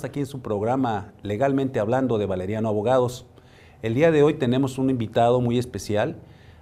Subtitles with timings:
[0.00, 3.26] Más aquí en su programa Legalmente Hablando de Valeriano Abogados.
[3.82, 6.16] El día de hoy tenemos un invitado muy especial,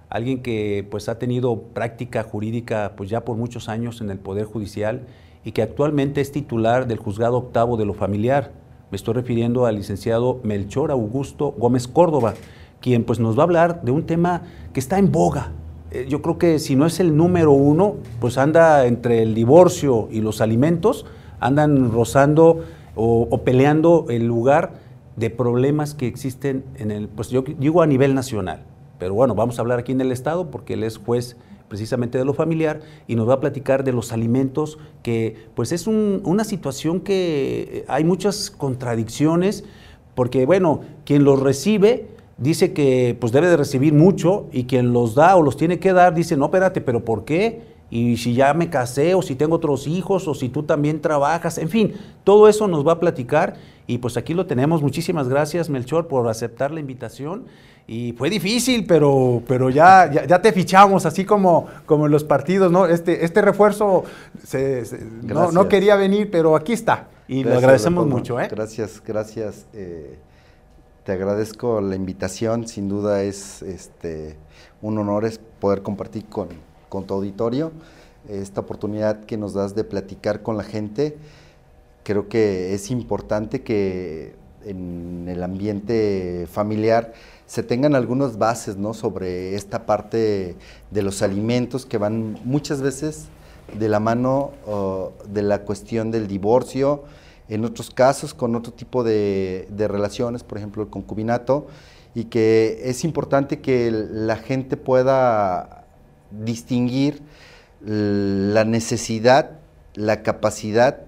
[0.09, 4.43] alguien que pues ha tenido práctica jurídica pues ya por muchos años en el Poder
[4.43, 5.07] Judicial
[5.45, 8.51] y que actualmente es titular del Juzgado Octavo de lo Familiar.
[8.91, 12.33] Me estoy refiriendo al licenciado Melchor Augusto Gómez Córdoba,
[12.81, 14.41] quien pues nos va a hablar de un tema
[14.73, 15.53] que está en boga.
[15.91, 20.09] Eh, yo creo que si no es el número uno, pues anda entre el divorcio
[20.11, 21.05] y los alimentos,
[21.39, 24.73] andan rozando o, peleando el lugar
[25.15, 28.63] de problemas que existen en el, pues yo digo a nivel nacional.
[28.97, 32.25] Pero bueno, vamos a hablar aquí en el Estado porque él es juez precisamente de
[32.25, 36.99] lo familiar y nos va a platicar de los alimentos, que pues es una situación
[36.99, 39.63] que hay muchas contradicciones,
[40.15, 45.15] porque bueno, quien los recibe dice que pues debe de recibir mucho y quien los
[45.15, 47.61] da o los tiene que dar dice, no, espérate, pero ¿por qué?
[47.91, 51.57] Y si ya me casé o si tengo otros hijos o si tú también trabajas,
[51.57, 53.55] en fin, todo eso nos va a platicar
[53.87, 54.81] y pues aquí lo tenemos.
[54.81, 57.45] Muchísimas gracias Melchor por aceptar la invitación
[57.91, 62.71] y fue difícil, pero, pero ya, ya, te fichamos, así como, como en los partidos,
[62.71, 62.85] ¿no?
[62.85, 64.03] Este, este refuerzo
[65.23, 67.07] no, quería venir, pero aquí está.
[67.27, 68.47] Y lo agradecemos mucho, ¿eh?
[68.51, 69.65] Gracias, gracias.
[69.73, 70.19] Eh,
[71.03, 74.37] te agradezco la invitación, sin duda es este,
[74.83, 76.49] un honor es poder compartir con,
[76.89, 77.71] con tu auditorio
[78.27, 81.17] esta oportunidad que nos das de platicar con la gente.
[82.03, 84.35] Creo que es importante que
[84.65, 87.13] en el ambiente familiar
[87.45, 88.93] se tengan algunas bases ¿no?
[88.93, 90.55] sobre esta parte
[90.91, 93.27] de los alimentos que van muchas veces
[93.77, 94.51] de la mano
[95.27, 97.03] de la cuestión del divorcio,
[97.47, 101.67] en otros casos con otro tipo de, relaciones, por ejemplo el concubinato,
[102.15, 105.78] y que es importante que la gente pueda
[106.31, 107.21] distinguir
[107.81, 109.59] la necesidad,
[109.95, 111.01] la capacidad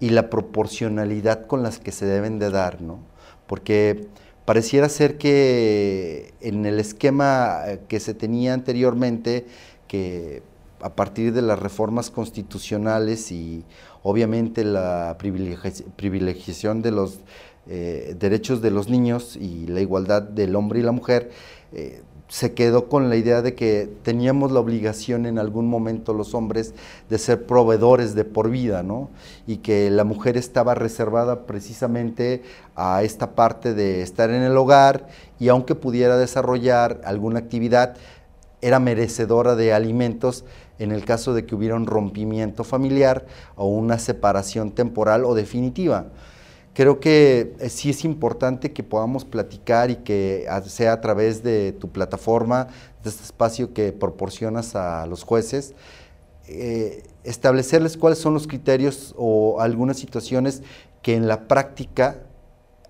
[0.00, 2.98] y la proporcionalidad con las que se deben de dar, ¿no?
[3.46, 4.08] Porque
[4.44, 9.46] pareciera ser que en el esquema eh, que se tenía anteriormente,
[9.88, 10.42] que
[10.80, 13.64] a partir de las reformas constitucionales y
[14.02, 17.20] obviamente la privilegiación de los
[17.68, 21.30] eh, derechos de los niños y la igualdad del hombre y la mujer,
[21.72, 26.32] eh, se quedó con la idea de que teníamos la obligación en algún momento los
[26.32, 26.72] hombres
[27.10, 29.10] de ser proveedores de por vida, ¿no?
[29.46, 32.42] Y que la mujer estaba reservada precisamente
[32.74, 37.96] a esta parte de estar en el hogar y aunque pudiera desarrollar alguna actividad,
[38.62, 40.46] era merecedora de alimentos
[40.78, 43.26] en el caso de que hubiera un rompimiento familiar
[43.56, 46.06] o una separación temporal o definitiva
[46.74, 51.72] creo que eh, sí es importante que podamos platicar y que sea a través de
[51.72, 52.68] tu plataforma,
[53.02, 55.74] de este espacio que proporcionas a los jueces,
[56.48, 60.62] eh, establecerles cuáles son los criterios o algunas situaciones
[61.02, 62.22] que en la práctica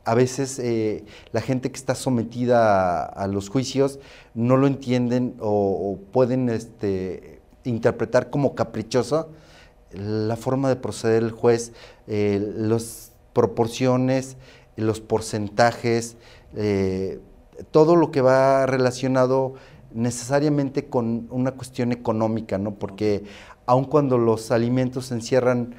[0.04, 4.00] a veces eh, la gente que está sometida a, los juicios
[4.34, 9.28] no lo entienden o, pueden este, interpretar como caprichosa
[9.92, 11.72] la forma de proceder el juez,
[12.08, 14.36] los proporciones,
[14.76, 16.16] los porcentajes,
[16.56, 17.20] eh,
[17.70, 19.54] todo lo que va relacionado
[19.94, 22.74] necesariamente con una cuestión económica, ¿no?
[22.74, 23.24] Porque
[23.66, 25.74] aun cuando los alimentos encierran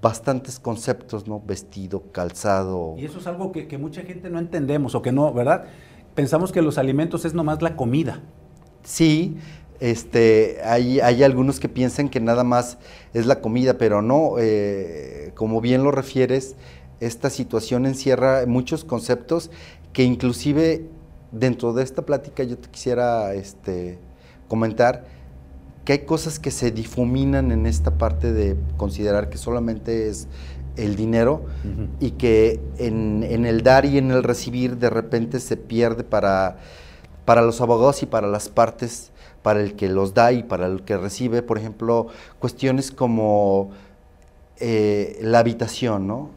[0.00, 1.42] bastantes conceptos, ¿no?
[1.44, 2.94] Vestido, calzado.
[2.96, 5.64] Y eso es algo que, mucha gente no entendemos o que no, ¿verdad?
[6.14, 8.20] Pensamos que los alimentos es nomás la comida.
[8.82, 9.36] Sí,
[9.80, 12.78] este, hay, hay, algunos que piensan que nada más
[13.14, 16.54] es la comida, pero no, eh, como bien lo refieres,
[17.00, 19.50] esta situación encierra muchos conceptos
[19.92, 20.84] que inclusive
[21.32, 23.98] dentro de esta plática yo te quisiera este,
[24.48, 25.04] comentar
[25.84, 30.28] que hay cosas que se difuminan en esta parte de considerar que solamente es
[30.76, 31.46] el dinero
[32.00, 36.58] y que en, en, el dar y en el recibir de repente se pierde para,
[37.24, 39.09] para los abogados y para las partes
[39.42, 42.08] para el que los da y para el que recibe, por ejemplo,
[42.38, 43.70] cuestiones como
[44.58, 46.30] eh, la habitación, ¿no?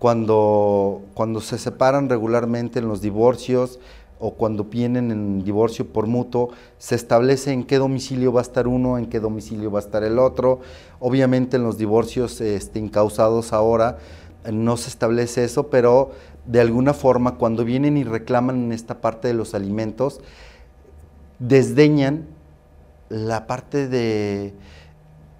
[0.00, 3.78] Cuando, cuando se separan regularmente en los divorcios
[4.18, 8.66] o cuando vienen en divorcio por mutuo, se establece en qué domicilio va a estar
[8.66, 10.60] uno, en qué domicilio va a estar el otro.
[10.98, 13.98] Obviamente en los divorcios este, incausados ahora
[14.50, 16.10] no se establece eso, pero
[16.46, 20.20] de alguna forma cuando vienen y reclaman en esta parte de los alimentos,
[21.42, 22.26] desdeñan
[23.08, 24.54] la parte de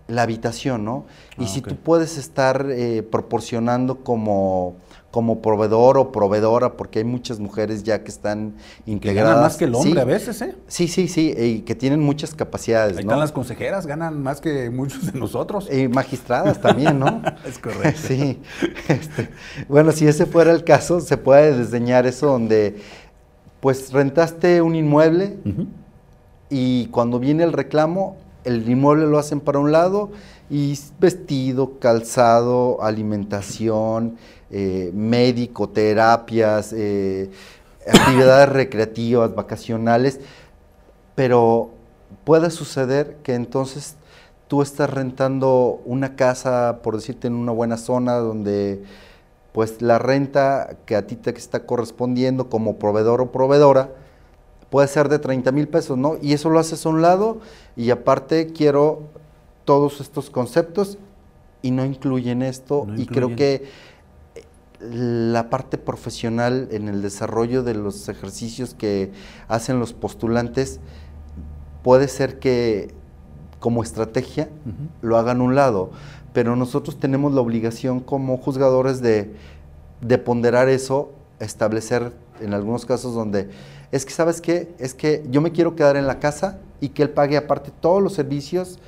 [0.09, 1.07] la habitación, ¿no?
[1.39, 4.77] Y ah, si tú puedes estar eh, proporcionando como,
[5.11, 8.55] como proveedor o proveedora, porque hay muchas mujeres ya que están
[8.85, 9.37] integradas.
[9.37, 10.57] Que más que el hombre a veces, ¿eh?
[10.67, 12.97] Sí, sí, sí, y que tienen muchas capacidades.
[12.97, 15.69] Ahí están las consejeras, ganan más que muchos de nosotros.
[15.73, 17.23] Y magistradas también, ¿no?
[17.47, 18.01] es correcto.
[18.05, 18.41] sí.
[18.89, 19.31] Este,
[19.69, 22.77] bueno, si ese fuera el caso, se puede diseñar eso donde,
[23.61, 25.39] pues, rentaste un inmueble
[26.55, 30.11] y cuando viene el reclamo, el inmueble lo hacen para un lado
[30.51, 34.19] y vestido, calzado, alimentación,
[34.51, 37.31] eh, médico, terapias, eh,
[37.91, 40.21] actividades recreativas, vacacionales,
[41.15, 41.71] pero
[42.25, 43.97] puede suceder que entonces
[44.47, 48.83] tú estás rentando una casa, por decirte, en una buena zona donde
[49.53, 54.02] pues la renta que a ti te está correspondiendo como proveedor o proveedora
[54.73, 56.17] puede ser de 30 mil pesos, ¿no?
[56.23, 57.41] Y eso lo haces a un lado
[57.77, 59.03] y aparte quiero
[59.67, 60.97] todos estos conceptos
[61.61, 62.87] y no incluyen esto.
[62.97, 63.67] Y creo que
[64.81, 69.13] la parte profesional en el desarrollo de los ejercicios que
[69.47, 70.81] hacen los postulantes
[71.83, 72.95] puede ser que
[73.61, 74.49] como estrategia
[75.03, 75.91] lo hagan a un lado,
[76.33, 79.35] pero nosotros tenemos la obligación como juzgadores de,
[80.01, 83.51] de ponderar eso, establecer en algunos casos donde
[83.93, 84.75] es que, ¿sabes qué?
[84.79, 88.03] Es que yo me quiero quedar en la casa y que él pague aparte todos
[88.03, 88.79] los servicios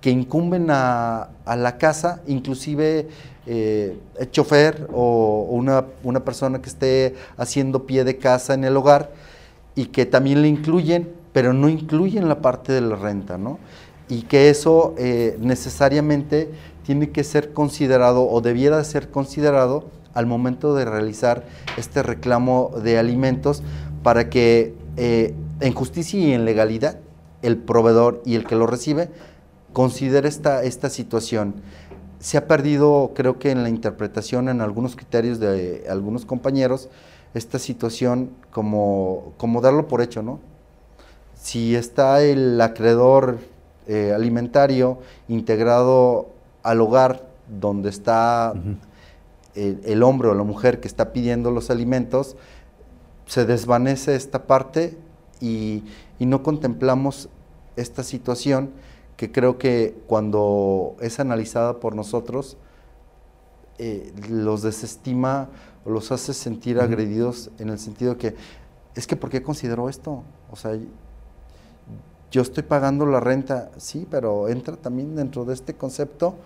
[0.00, 3.08] que incumben a, la casa, inclusive
[3.46, 8.76] eh, el chofer o una, una, persona que esté haciendo pie de casa en el
[8.76, 9.12] hogar
[9.74, 13.58] y que también le incluyen, pero no incluyen la parte de la renta, ¿no?
[14.08, 16.50] Y que eso eh, necesariamente
[16.84, 21.44] tiene que ser considerado o debiera ser considerado al momento de realizar
[21.76, 23.62] este reclamo de alimentos
[24.04, 26.98] para que eh, en justicia y en legalidad
[27.42, 29.08] el proveedor y el que lo recibe
[29.72, 31.54] considera esta, esta situación.
[32.20, 36.90] Se ha perdido, creo que en la interpretación, en algunos criterios de algunos compañeros,
[37.32, 40.38] esta situación como, como darlo por hecho, ¿no?
[41.34, 43.38] Si está el acreedor
[43.86, 44.98] eh, alimentario
[45.28, 46.28] integrado
[46.62, 48.54] al hogar donde está
[49.54, 52.36] el, hombre o la mujer que está pidiendo los alimentos,
[53.26, 54.96] se desvanece esta parte
[55.40, 55.84] y,
[56.18, 57.28] y no contemplamos
[57.76, 58.70] esta situación
[59.16, 62.56] que creo que cuando es analizada por nosotros,
[63.78, 65.48] eh, los desestima
[65.84, 68.36] o los hace sentir agredidos en el sentido que,
[68.94, 70.22] es que ¿por qué considero esto?
[70.50, 70.78] O sea,
[72.30, 76.36] yo estoy pagando la renta, sí, pero entra también dentro de este concepto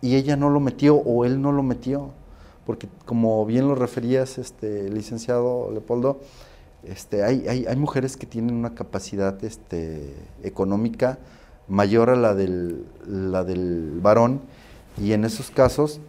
[0.00, 2.10] y ella no lo metió o él no lo metió.
[2.66, 6.20] Porque como bien lo referías, este, licenciado Leopoldo,
[6.84, 11.18] este, hay, hay, hay mujeres que tienen una capacidad este, económica
[11.68, 14.40] mayor a la del, la del varón
[14.98, 16.00] y en esos casos,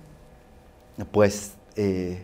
[1.12, 2.24] pues eh,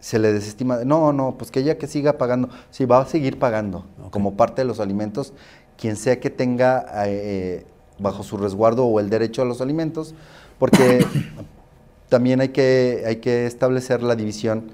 [0.00, 3.38] se le desestima, no, no, pues que ella que siga pagando, sí, va a seguir
[3.38, 5.32] pagando como parte de los alimentos,
[5.76, 7.66] quien sea que tenga eh,
[7.98, 10.14] bajo su resguardo o el derecho a los alimentos,
[10.58, 11.04] porque
[12.08, 14.70] también hay que, hay que establecer la división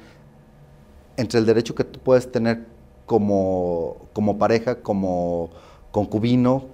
[1.16, 2.66] entre el derecho que tú puedes tener
[3.06, 5.50] como, como pareja, como
[5.90, 6.66] concubino,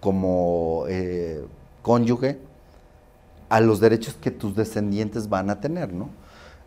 [0.00, 1.44] como eh,
[1.82, 2.38] cónyuge
[3.48, 6.08] a los derechos que tus descendientes van a tener, ¿no?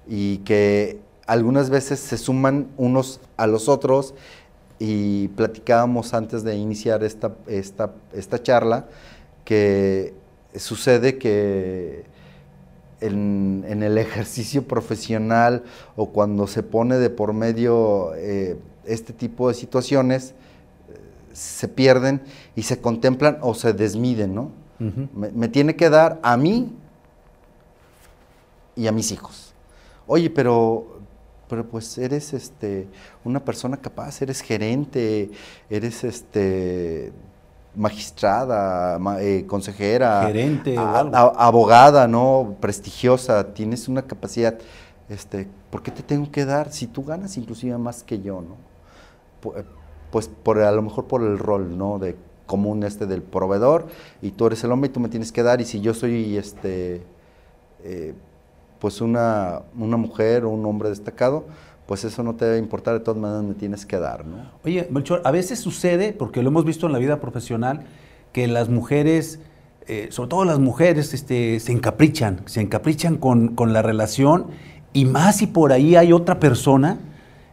[0.08, 4.14] Y que algunas veces se suman unos a los otros
[4.80, 8.86] y platicábamos antes de iniciar esta, esta, esta charla
[9.44, 10.14] que
[10.56, 12.06] sucede que
[13.02, 15.64] en, el ejercicio profesional
[15.96, 20.34] o cuando se pone de por medio eh, este tipo de situaciones,
[21.34, 22.22] se pierden
[22.56, 24.52] y se contemplan o se desmiden, ¿no?
[24.80, 26.76] me, tiene que dar a mí
[28.76, 29.54] y a mis hijos.
[30.08, 31.00] Oye, pero,
[31.50, 32.88] pero pues eres este,
[33.24, 35.30] una persona capaz, eres gerente,
[35.70, 37.12] eres este,
[37.78, 42.56] magistrada, eh, consejera, gerente, abogada, ¿no?
[42.60, 44.58] Prestigiosa, tienes una capacidad,
[45.08, 48.68] este, ¿por qué te tengo que dar si tú ganas inclusive más que yo, ¿no?
[50.12, 52.00] pues por a lo mejor por el rol, ¿no?
[52.00, 52.16] De
[52.48, 53.88] común este del proveedor
[54.22, 56.38] y tú eres el hombre y tú me tienes que dar y si yo soy
[56.38, 57.04] este
[57.84, 58.14] eh,
[58.80, 61.46] pues una, una mujer o un hombre destacado,
[61.88, 64.52] pues eso no te debe importar, de todas maneras me tienes que dar, ¿no?
[64.64, 67.86] Oye, Melchor, a veces sucede, porque lo hemos visto en la vida profesional,
[68.34, 69.40] que las mujeres,
[69.88, 74.48] eh, sobre todo las mujeres, este, se encaprichan, se encaprichan con, con la relación
[74.94, 77.00] y más si por ahí hay otra persona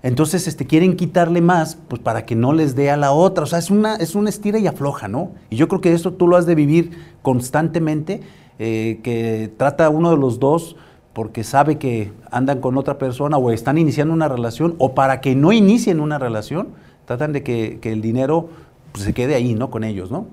[0.05, 3.45] entonces este, quieren quitarle más pues, para que no les dé a la otra.
[3.45, 5.33] O sea, es una, es una estira y afloja, ¿no?
[5.49, 6.91] Y yo creo que esto tú lo has de vivir
[7.23, 8.21] constantemente,
[8.59, 10.77] eh, que trata uno de los dos
[11.15, 15.35] porque sabe que andan con otra persona o están iniciando una relación o para que
[15.35, 16.69] no inicien una relación,
[17.07, 18.49] tratan de que, el dinero
[18.93, 19.71] pues, se quede ahí, ¿no?
[19.71, 20.27] Con ellos, ¿no?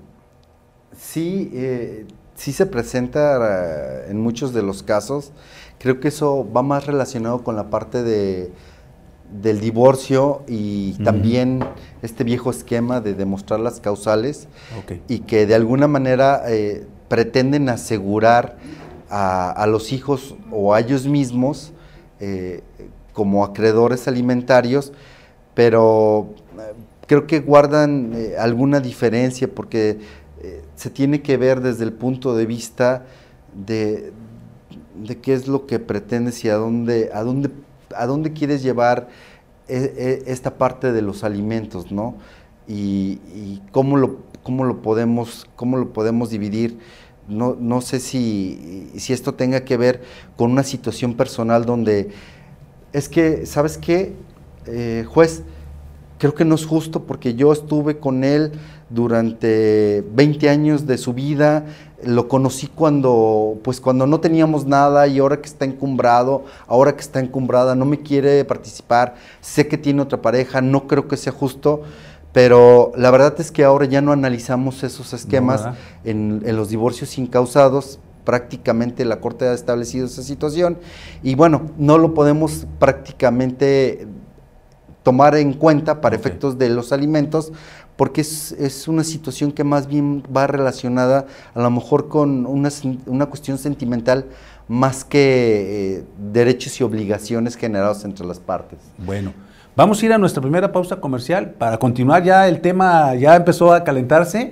[0.98, 5.32] Sí, eh, sí se presenta eh, en muchos de los casos.
[5.78, 8.52] Creo que eso va más relacionado con la parte de,
[9.42, 11.64] del divorcio y también
[12.02, 14.48] este viejo esquema de demostrar las causales
[15.08, 18.58] y que de alguna manera eh, pretenden asegurar
[19.12, 21.74] a, los hijos o a ellos mismos
[22.20, 22.64] eh,
[23.14, 24.94] como acreedores alimentarios,
[25.54, 26.74] pero eh,
[27.08, 30.22] creo que guardan eh, alguna diferencia porque
[30.76, 33.06] se tiene que ver desde el punto de vista
[33.54, 34.12] de,
[35.22, 37.52] qué es lo que pretendes y a dónde, a dónde,
[37.96, 39.08] a dónde quieres llevar
[39.68, 42.16] esta parte de los alimentos, ¿no?
[42.68, 46.80] Y, y cómo, lo, cómo, lo podemos, cómo lo podemos dividir
[47.28, 50.02] no, no sé si, si, esto tenga que ver
[50.36, 52.10] con una situación personal donde
[52.94, 54.14] es que, ¿sabes qué,
[54.66, 55.44] eh, juez?
[56.18, 58.52] Creo que no es justo porque yo estuve con él
[58.90, 61.66] durante 20 años de su vida,
[62.04, 67.02] lo conocí cuando, pues cuando no teníamos nada y ahora que está encumbrado, ahora que
[67.02, 71.34] está encumbrada, no me quiere participar, sé que tiene otra pareja, no creo que sea
[71.34, 71.84] justo.
[72.34, 75.68] Pero la verdad es que ahora ya no analizamos esos esquemas
[76.04, 78.00] en, los divorcios incausados.
[78.24, 80.78] Prácticamente la Corte ha establecido esa situación
[81.24, 84.08] y bueno, no lo podemos prácticamente
[85.04, 87.52] tomar en cuenta para efectos de los alimentos
[87.98, 92.70] porque es, una situación que más bien va relacionada a lo mejor con una,
[93.08, 94.28] una cuestión sentimental
[94.68, 98.80] más que eh, derechos y obligaciones generados entre las partes.
[99.00, 99.34] Bueno.
[99.74, 103.74] Vamos a ir a nuestra primera pausa comercial para continuar ya el tema, ya empezó
[103.74, 104.52] a calentarse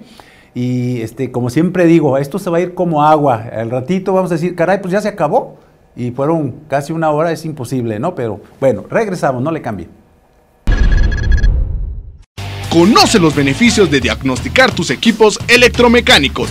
[0.56, 3.44] y este, como siempre digo, esto se va a ir como agua.
[3.52, 5.58] Al ratito vamos a decir, caray, pues ya se acabó
[5.94, 8.16] y fueron casi una hora, es imposible, ¿no?
[8.16, 9.90] Pero bueno, regresamos, no le cambie.
[12.72, 16.50] Conoce los beneficios de diagnosticar tus equipos electromecánicos.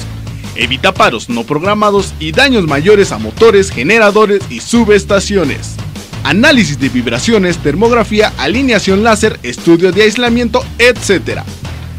[0.56, 5.78] Evita paros no programados y daños mayores a motores, generadores y subestaciones
[6.28, 11.40] análisis de vibraciones, termografía, alineación láser, estudio de aislamiento, etc.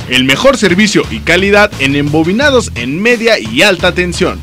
[0.07, 4.39] El mejor servicio y calidad en embobinados en media y alta tensión.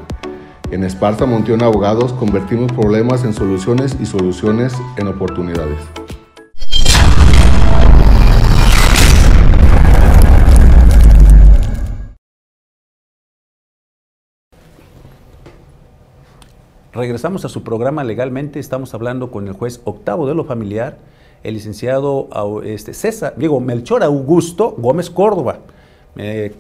[0.69, 5.79] En Esparza Monteón Abogados convertimos problemas en soluciones y soluciones en oportunidades.
[16.93, 20.98] Regresamos a su programa legalmente, estamos hablando con el juez octavo de lo familiar,
[21.41, 22.27] el licenciado
[22.65, 25.60] este, César, digo, Melchor Augusto Gómez Córdoba.
[26.15, 26.51] Me,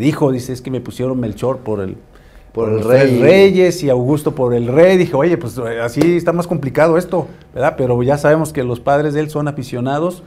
[0.00, 1.96] dijo, dice, es que me pusieron Melchor por el,
[2.52, 3.20] por, el rey.
[3.20, 4.96] Reyes y Augusto por el rey.
[4.96, 7.74] Dije, oye, pues así está más complicado esto, ¿verdad?
[7.76, 10.22] Pero ya sabemos que los padres de él son aficionados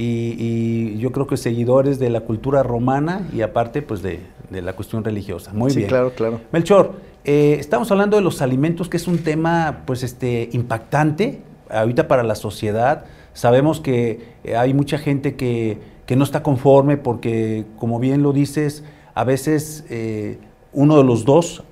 [0.00, 5.04] y, yo creo que seguidores de la cultura romana y aparte, pues de, la cuestión
[5.04, 5.52] religiosa.
[5.52, 5.88] Muy bien.
[5.88, 6.40] Claro, claro.
[6.52, 12.08] Melchor, eh, estamos hablando de los alimentos, que es un tema pues este, impactante ahorita
[12.08, 13.04] para la sociedad.
[13.32, 18.82] Sabemos que eh, hay mucha gente que, no está conforme porque, como bien lo dices,
[19.14, 20.38] a veces eh,
[20.72, 21.62] uno de los dos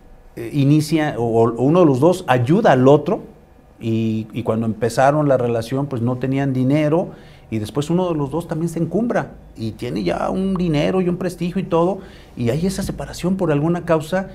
[0.52, 3.22] inicia o, uno de los dos ayuda al otro
[3.80, 7.10] y, y, cuando empezaron la relación pues no tenían dinero
[7.50, 11.08] y después uno de los dos también se encumbra y tiene ya un dinero y
[11.08, 12.00] un prestigio y todo
[12.36, 14.28] y hay esa separación por alguna causa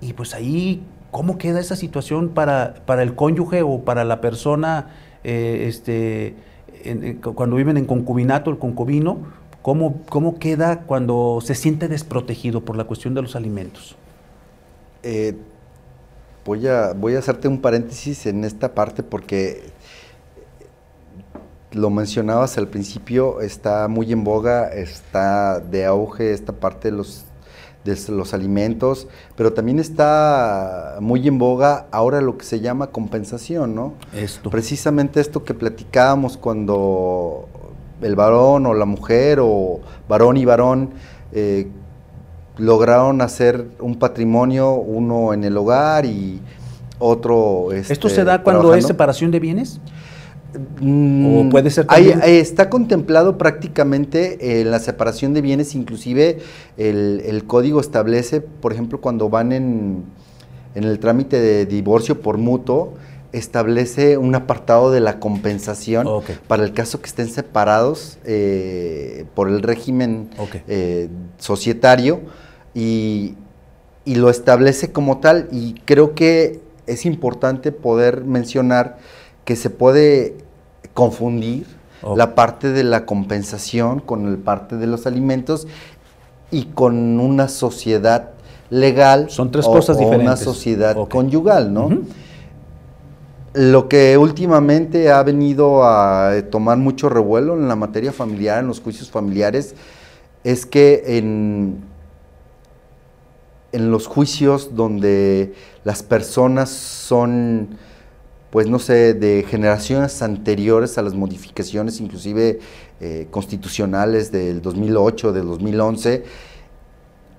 [0.00, 4.88] y pues ahí, ¿cómo queda esa situación para, para el cónyuge o para la persona
[5.24, 6.34] eh, este,
[7.22, 9.18] cuando viven en concubinato, el concubino?
[9.62, 13.96] ¿Cómo, ¿Cómo queda cuando se siente desprotegido por la cuestión de los alimentos?
[15.02, 15.34] Eh,
[16.44, 19.64] voy, a, voy a hacerte un paréntesis en esta parte porque
[21.72, 27.24] lo mencionabas al principio, está muy en boga, está de auge esta parte de los
[27.84, 33.74] de los alimentos, pero también está muy en boga ahora lo que se llama compensación,
[33.74, 33.94] ¿no?
[34.12, 34.50] Esto.
[34.50, 37.48] Precisamente esto que platicábamos cuando
[38.02, 40.90] el varón o la mujer o varón y varón
[41.32, 41.68] eh,
[42.56, 46.40] lograron hacer un patrimonio, uno en el hogar y
[46.98, 47.72] otro...
[47.72, 48.88] ¿Esto este, se da cuando es trabajando.
[48.88, 49.80] separación de bienes?
[50.80, 52.20] Mm, ¿O puede ser también?
[52.22, 56.38] ahí está contemplado prácticamente en la separación de bienes, inclusive
[56.76, 60.04] el, el código establece, por ejemplo, cuando van en,
[60.74, 62.94] en el trámite de divorcio por mutuo,
[63.32, 66.06] establece un apartado de la compensación
[66.46, 70.30] para el caso que estén separados eh, por el régimen
[70.66, 72.20] eh, societario
[72.74, 73.34] y,
[74.04, 78.96] y lo establece como tal y creo que es importante poder mencionar
[79.44, 80.36] que se puede
[80.98, 81.66] confundir
[82.16, 85.66] la parte de la compensación con el parte de los alimentos
[86.50, 88.30] y con una sociedad
[88.70, 90.40] legal Son tres o- cosas o una diferentes.
[90.40, 91.90] sociedad conyugal, ¿no?
[93.54, 98.66] Lo que últimamente ha venido a eh, tomar mucho revuelo en la materia familiar, en
[98.68, 99.74] los juicios familiares,
[100.44, 101.78] es que en,
[103.72, 107.70] en los juicios donde las personas son,
[108.50, 112.60] pues no sé, de generaciones anteriores a las modificaciones, inclusive
[113.00, 116.24] eh, constitucionales del 2008, del 2011,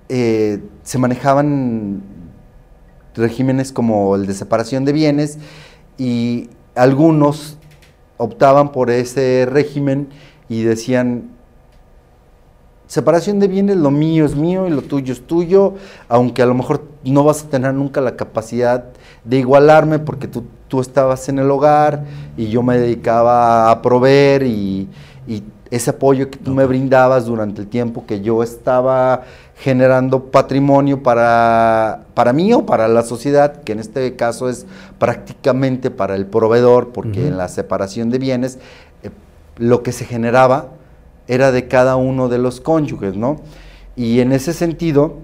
[0.08, 2.02] eh, se manejaban
[3.14, 5.38] regímenes como el de separación de bienes
[5.98, 7.58] y algunos
[8.16, 10.08] optaban por ese régimen
[10.48, 11.30] y decían,
[12.86, 15.74] separación de bienes, lo mío es mío y lo tuyo es tuyo,
[16.08, 18.86] aunque a lo mejor no vas a tener nunca la capacidad
[19.24, 22.04] de igualarme porque tú, tú estabas en el hogar
[22.36, 24.88] y yo me dedicaba a proveer y,
[25.26, 29.22] y ese apoyo que tú me brindabas durante el tiempo que yo estaba
[29.56, 34.64] generando patrimonio para, para mí o para la sociedad, que en este caso es
[34.98, 38.58] prácticamente para el proveedor, porque en la separación de bienes
[39.02, 39.10] eh,
[39.58, 40.68] lo que se generaba
[41.26, 43.40] era de cada uno de los cónyuges, ¿no?
[43.96, 45.18] Y en ese sentido,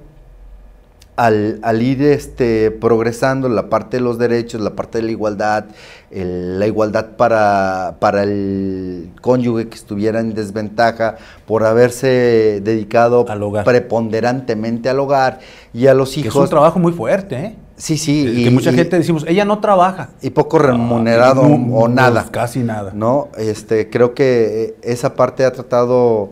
[1.16, 5.64] al, al ir este, progresando la parte de los derechos, la parte de la igualdad,
[6.11, 13.42] el- la igualdad para, para el cónyuge que estuviera en desventaja por haberse dedicado Al
[13.42, 13.64] hogar.
[13.64, 15.40] preponderantemente al hogar
[15.72, 16.50] y a los Que es un hijos.
[16.50, 17.57] trabajo muy fuerte, ¿eh?
[17.79, 18.42] Sí, sí.
[18.44, 20.09] que mucha gente decimos, ella no trabaja.
[20.22, 22.26] y poco remunerado Ah, no, o nada.
[22.31, 22.92] Casi nada.
[22.94, 23.29] ¿no?
[23.37, 26.31] Este, creo que esa parte ha tratado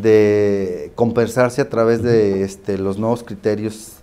[0.00, 3.96] de compensarse a través de este, los nuevos criterios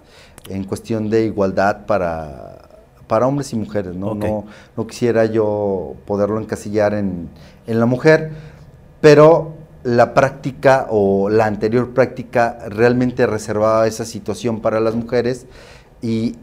[0.49, 2.69] en cuestión de igualdad para,
[3.07, 3.95] para hombres y mujeres.
[3.95, 4.13] ¿no?
[4.13, 4.45] No,
[4.77, 7.29] no quisiera yo poderlo encasillar en,
[7.65, 8.31] en la mujer,
[9.01, 15.47] pero la práctica o la anterior práctica realmente reservaba esa situación para las mujeres
[16.01, 16.35] y,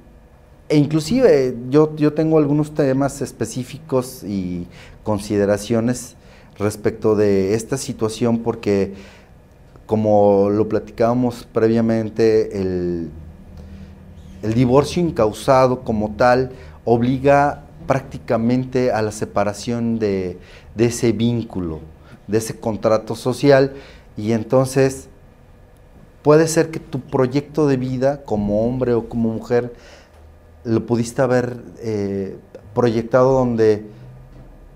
[0.69, 4.67] e inclusive yo, yo tengo algunos temas específicos y
[5.05, 6.17] consideraciones
[6.59, 8.95] respecto de esta situación porque
[9.87, 13.11] como lo platicábamos previamente, el,
[14.55, 16.53] divorcio incausado como tal
[16.85, 20.38] obliga prácticamente a la separación de,
[20.77, 21.81] de ese vínculo,
[22.29, 23.72] de ese contrato social.
[24.16, 25.09] Y entonces
[26.22, 29.72] puede ser que tu proyecto de vida como hombre o como mujer
[30.64, 32.37] lo pudiste haber eh,
[32.75, 33.87] proyectado donde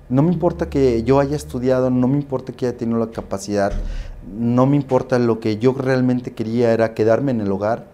[0.09, 3.73] no me importa que yo haya estudiado, no me importa que haya tenido la capacidad,
[4.39, 7.87] no me importa lo que yo realmente quería era quedarme en el hogar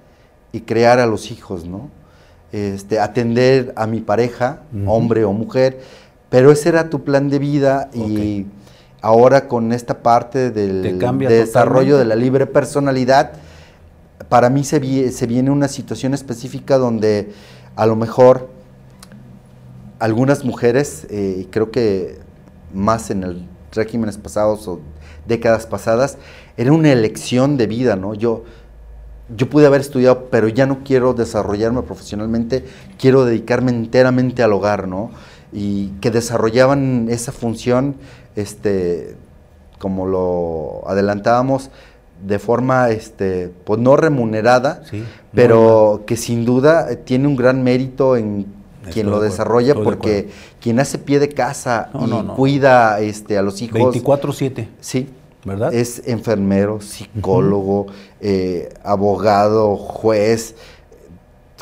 [0.53, 1.91] y crear a los hijos, ¿no?
[2.53, 5.81] Este, atender a mi pareja, hombre o mujer,
[6.31, 8.47] pero ese era tu plan de vida y
[9.03, 11.99] ahora con esta parte del desarrollo totalmente.
[11.99, 13.33] de la libre personalidad,
[14.29, 17.33] para mí se, vie- se viene una situación específica donde
[17.77, 18.49] a lo mejor
[19.99, 22.19] algunas mujeres, eh, y creo que
[22.75, 24.81] más en el regímenes pasados o
[25.27, 26.19] décadas pasadas,
[26.57, 28.15] era una elección de vida, ¿no?
[28.15, 28.45] Yo,
[29.35, 32.65] yo pude haber estudiado, pero ya no quiero desarrollarme profesionalmente,
[32.99, 35.11] quiero dedicarme enteramente al hogar, ¿no?
[35.53, 37.97] Y que desarrollaban esa función,
[38.37, 39.17] este,
[39.79, 41.71] como lo adelantábamos,
[42.27, 48.17] de forma, este, pues no remunerada, Sí, pero que sin duda tiene un gran mérito
[48.17, 48.47] en
[48.93, 50.29] quien lo desarrolla, de porque
[50.61, 52.35] quien hace pie de casa No, y no, no.
[52.37, 55.09] cuida este, a los hijos, 24-7, sí,
[55.45, 55.73] ¿verdad?
[55.75, 57.87] es enfermero, psicólogo,
[58.21, 60.55] eh, abogado, juez,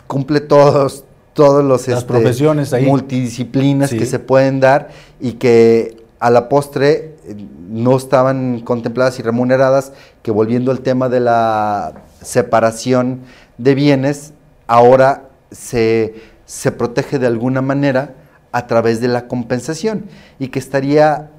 [0.07, 2.87] cumple todos, todos los Las este, profesiones ahí.
[2.87, 3.99] multidisciplinas Sí.
[3.99, 7.37] que se pueden dar y que a la postre eh,
[7.69, 13.21] no estaban contempladas y remuneradas, que volviendo al tema de la separación
[13.59, 14.33] de bienes,
[14.67, 16.15] ahora se,
[16.47, 18.15] se protege de alguna manera
[18.53, 20.05] a través de la compensación
[20.39, 21.31] y que estaría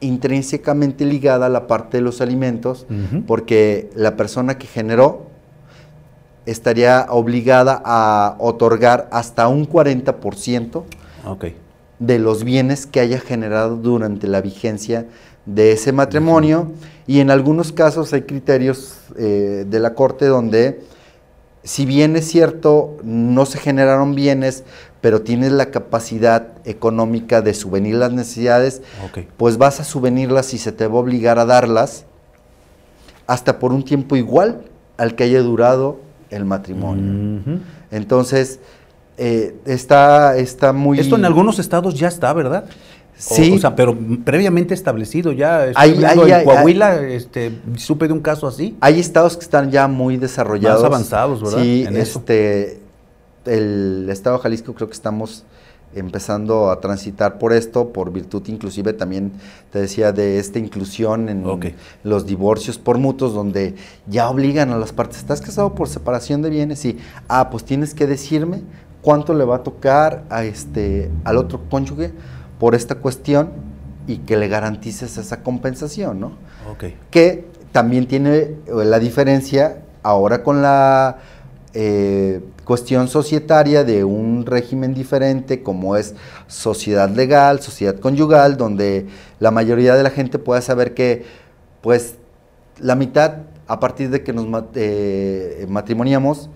[0.00, 2.86] intrínsecamente ligada a la parte de los alimentos,
[3.26, 5.26] porque la persona que generó
[6.46, 10.82] estaría obligada a otorgar hasta un 40%
[11.26, 11.44] Ok.
[11.98, 15.06] de los bienes que haya generado durante la vigencia
[15.46, 16.72] de ese matrimonio.
[17.06, 20.82] Y en algunos casos hay criterios eh, de la Corte donde
[21.64, 24.64] si bien es cierto no se generaron bienes,
[25.00, 28.82] pero tienes la capacidad económica de subvenir las necesidades,
[29.36, 32.04] pues vas a subvenirlas y se te va a obligar a darlas
[33.26, 34.62] hasta por un tiempo igual
[34.96, 36.00] al que haya durado
[36.30, 37.58] el matrimonio.
[37.90, 38.60] Entonces,
[39.16, 40.98] eh, está, está muy...
[40.98, 42.64] Esto en algunos estados ya está, ¿verdad?
[43.16, 43.52] Sí.
[43.54, 45.60] O, sea, pero previamente establecido ya.
[45.76, 48.76] Hay- hay- en hay- Coahuila, este, supe de un caso así.
[48.80, 50.82] Hay estados que están ya muy desarrollados.
[50.82, 51.62] Más avanzados, ¿verdad?
[51.62, 52.18] Sí, En eso.
[52.18, 52.80] este,
[53.46, 55.44] el estado de Jalisco creo que estamos
[55.94, 59.30] empezando a transitar por esto, por virtud inclusive también,
[59.70, 61.44] te decía, de esta inclusión en
[62.02, 63.76] los divorcios por mutuos, donde
[64.08, 66.84] ya obligan a las partes, ¿estás casado por separación de bienes?
[66.84, 66.98] Y,
[67.28, 68.62] ah, pues tienes que decirme
[69.02, 72.10] cuánto le va a tocar a este, al otro cónyuge
[72.58, 73.50] por esta cuestión
[74.06, 76.32] y que le garantices esa compensación, ¿no?
[76.70, 76.84] Ok.
[77.10, 81.18] que también tiene eh, la diferencia ahora con la
[81.72, 86.14] eh, cuestión societaria de un régimen diferente como es
[86.46, 89.06] sociedad legal, sociedad conyugal, donde
[89.40, 91.24] la mayoría de la gente puede saber que
[91.80, 92.14] pues
[92.78, 96.48] la mitad a partir de que nos eh, matrimoniamos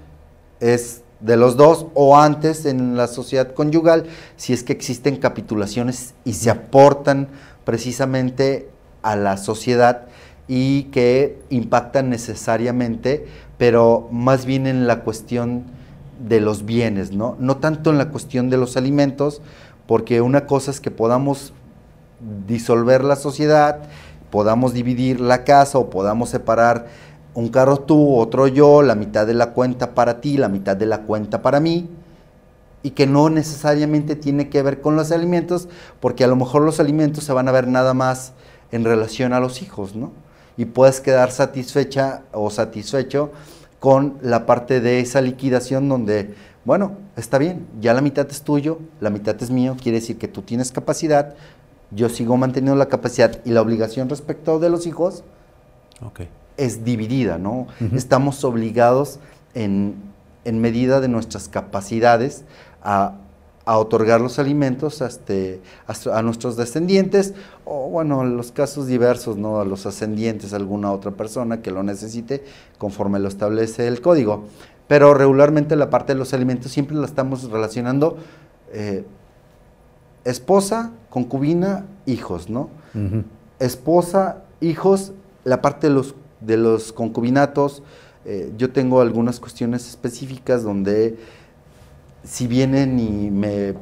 [0.60, 4.04] es de los dos o antes en la sociedad conyugal
[4.36, 7.28] si es que existen capitulaciones y se aportan
[7.64, 8.68] precisamente
[9.02, 10.06] a la sociedad
[10.46, 13.26] y que impactan necesariamente,
[13.58, 15.64] pero más bien en la cuestión
[16.26, 17.36] de los bienes, ¿no?
[17.38, 19.42] No tanto en la cuestión de los alimentos,
[19.86, 21.52] porque una cosa es que podamos
[22.46, 23.80] disolver la sociedad,
[24.30, 26.86] podamos dividir la casa o podamos separar
[27.38, 30.86] un carro tú, otro yo, la mitad de la cuenta para ti, la mitad de
[30.86, 31.88] la cuenta para mí,
[32.82, 35.68] y que no necesariamente tiene que ver con los alimentos,
[36.00, 38.32] porque a lo mejor los alimentos se van a ver nada más
[38.72, 40.10] en relación a los hijos, ¿no?
[40.56, 43.30] Y puedes quedar satisfecha o satisfecho
[43.78, 48.80] con la parte de esa liquidación donde, bueno, está bien, ya la mitad es tuyo,
[49.00, 51.36] la mitad es mío, quiere decir que tú tienes capacidad,
[51.92, 55.22] yo sigo manteniendo la capacidad y la obligación respecto de los hijos
[56.02, 56.20] Ok.
[56.58, 57.66] Es dividida, ¿no?
[57.94, 59.20] Estamos obligados
[59.54, 59.94] en,
[60.44, 62.44] en medida de nuestras capacidades
[62.82, 63.14] a,
[63.64, 67.32] a otorgar los alimentos a, este, a, a nuestros descendientes
[67.64, 69.60] o, bueno, en los casos diversos, ¿no?
[69.60, 72.44] A los ascendientes, a alguna otra persona que lo necesite
[72.76, 74.44] conforme lo establece el código.
[74.88, 78.16] Pero regularmente la parte de los alimentos siempre la estamos relacionando
[78.72, 79.04] eh,
[80.24, 82.70] esposa, concubina, hijos, ¿no?
[83.58, 85.12] Esposa, hijos,
[85.44, 87.82] la parte de los, de los concubinatos,
[88.24, 91.16] eh, yo tengo algunas cuestiones específicas donde
[92.24, 93.74] si vienen y me,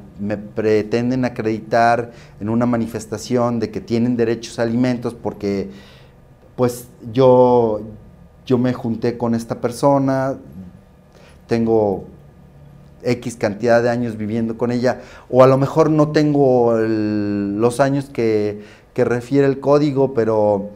[0.55, 5.71] pretenden acreditar en una manifestación de que tienen derechos a alimentos porque
[6.55, 7.81] pues yo,
[8.47, 10.37] yo me junté con esta persona,
[11.49, 12.05] tengo
[13.03, 18.07] X cantidad de años viviendo con ella, o a lo mejor no tengo los años
[18.07, 18.63] que,
[18.95, 20.71] que refiere el código, pero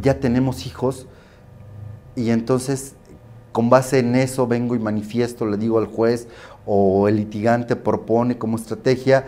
[0.00, 1.06] ya tenemos hijos,
[2.14, 2.94] y entonces
[3.52, 6.28] con base en eso vengo y manifiesto, le digo al juez,
[6.66, 9.24] o el litigante propone como estrategia,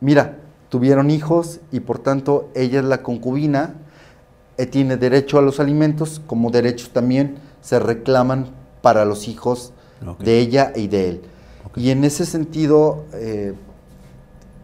[0.00, 3.74] mira, tuvieron hijos y por tanto ella es la concubina,
[4.58, 8.46] eh, tiene derecho a los alimentos, como derechos también se reclaman
[8.82, 9.72] para los hijos
[10.18, 11.22] de ella y de él.
[11.76, 13.54] Y en ese sentido, eh,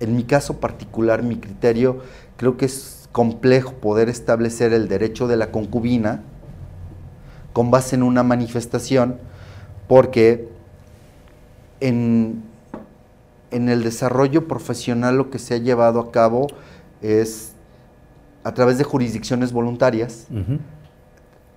[0.00, 2.00] en mi caso particular, mi criterio,
[2.36, 6.22] creo que es complejo poder establecer el derecho de la concubina
[7.52, 9.18] con base en una manifestación,
[9.86, 10.48] porque
[11.80, 12.42] en,
[13.50, 16.46] en el desarrollo profesional lo que se ha llevado a cabo
[17.02, 17.52] es
[18.44, 20.26] a través de jurisdicciones voluntarias,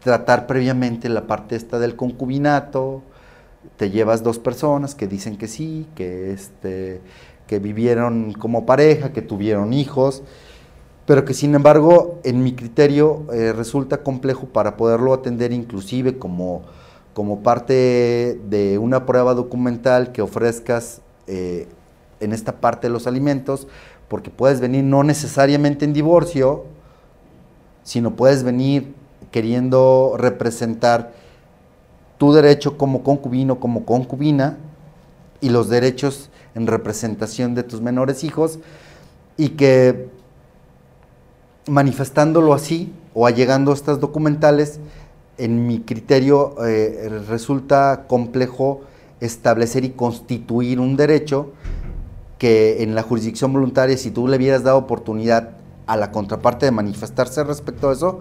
[0.03, 3.01] tratar previamente la parte esta del concubinato,
[3.77, 7.01] te llevas dos personas que dicen que sí, que este
[7.47, 10.23] que vivieron como pareja, que tuvieron hijos,
[11.05, 16.63] pero que sin embargo, en mi criterio, eh, resulta complejo para poderlo atender inclusive como,
[17.13, 21.67] como parte de una prueba documental que ofrezcas eh,
[22.19, 23.67] en esta parte de los alimentos,
[24.07, 26.65] porque puedes venir no necesariamente en divorcio,
[27.83, 28.95] sino puedes venir
[29.31, 31.11] queriendo representar
[32.17, 34.57] tu derecho como concubino, como concubina,
[35.41, 38.59] y los derechos en representación de tus menores hijos,
[39.37, 40.09] y que
[41.67, 44.79] manifestándolo así, o allegando estas documentales,
[45.37, 48.81] en mi criterio eh, resulta complejo
[49.19, 51.51] establecer y constituir un derecho
[52.37, 55.51] que en la jurisdicción voluntaria, si tú le hubieras dado oportunidad
[55.87, 58.19] a la contraparte de manifestarse respecto a eso,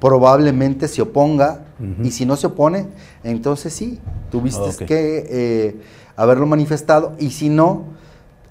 [0.00, 1.66] probablemente se oponga
[2.02, 2.88] y si no se opone,
[3.22, 3.98] entonces sí,
[4.30, 5.80] tuviste que eh,
[6.16, 7.84] haberlo manifestado y si no,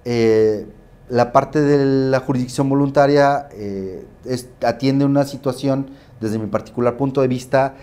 [0.05, 0.67] eh,
[1.09, 4.05] la parte de la jurisdicción voluntaria eh,
[4.63, 5.89] atiende una situación
[6.21, 7.75] desde mi particular punto de vista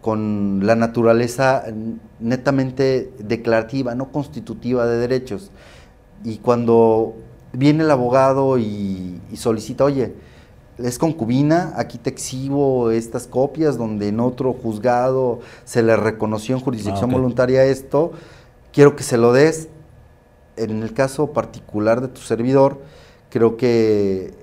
[0.00, 1.64] con la naturaleza
[2.20, 5.50] netamente declarativa, no constitutiva de derechos.
[6.24, 7.14] Y cuando
[7.52, 10.14] viene el abogado y, solicita, oye,
[10.78, 16.62] es concubina, aquí te exhibo estas copias donde en otro juzgado se le reconoció en
[16.62, 18.12] jurisdicción ah, voluntaria esto,
[18.72, 19.68] quiero que se lo des.
[20.60, 22.80] En el caso particular de tu servidor,
[23.30, 24.34] creo que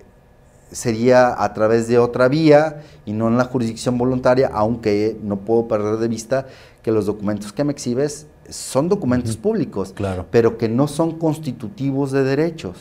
[0.71, 5.67] sería a través de otra vía y no en la jurisdicción voluntaria, aunque no puedo
[5.67, 6.47] perder de vista
[6.82, 9.93] que los documentos que me exhibes son documentos públicos,
[10.32, 12.77] pero que no son constitutivos de derechos.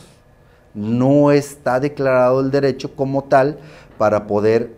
[0.73, 3.59] No está declarado el derecho como tal
[3.99, 4.75] para poder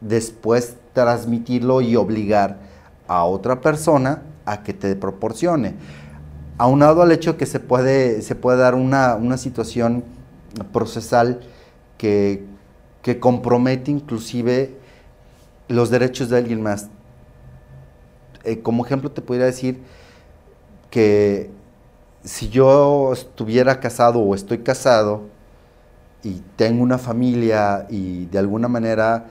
[0.00, 2.58] después transmitirlo y obligar
[3.06, 5.74] a otra persona a que te proporcione.
[6.58, 10.04] Aunado al hecho que se puede, se puede dar una, una situación
[10.72, 11.40] procesal
[11.96, 12.46] que,
[13.20, 14.76] compromete inclusive
[15.68, 16.88] los derechos de alguien más.
[18.44, 19.80] Eh, como ejemplo te podría decir
[20.90, 21.50] que
[22.22, 25.22] si yo estuviera casado o estoy casado
[26.22, 29.30] y tengo una familia y de alguna manera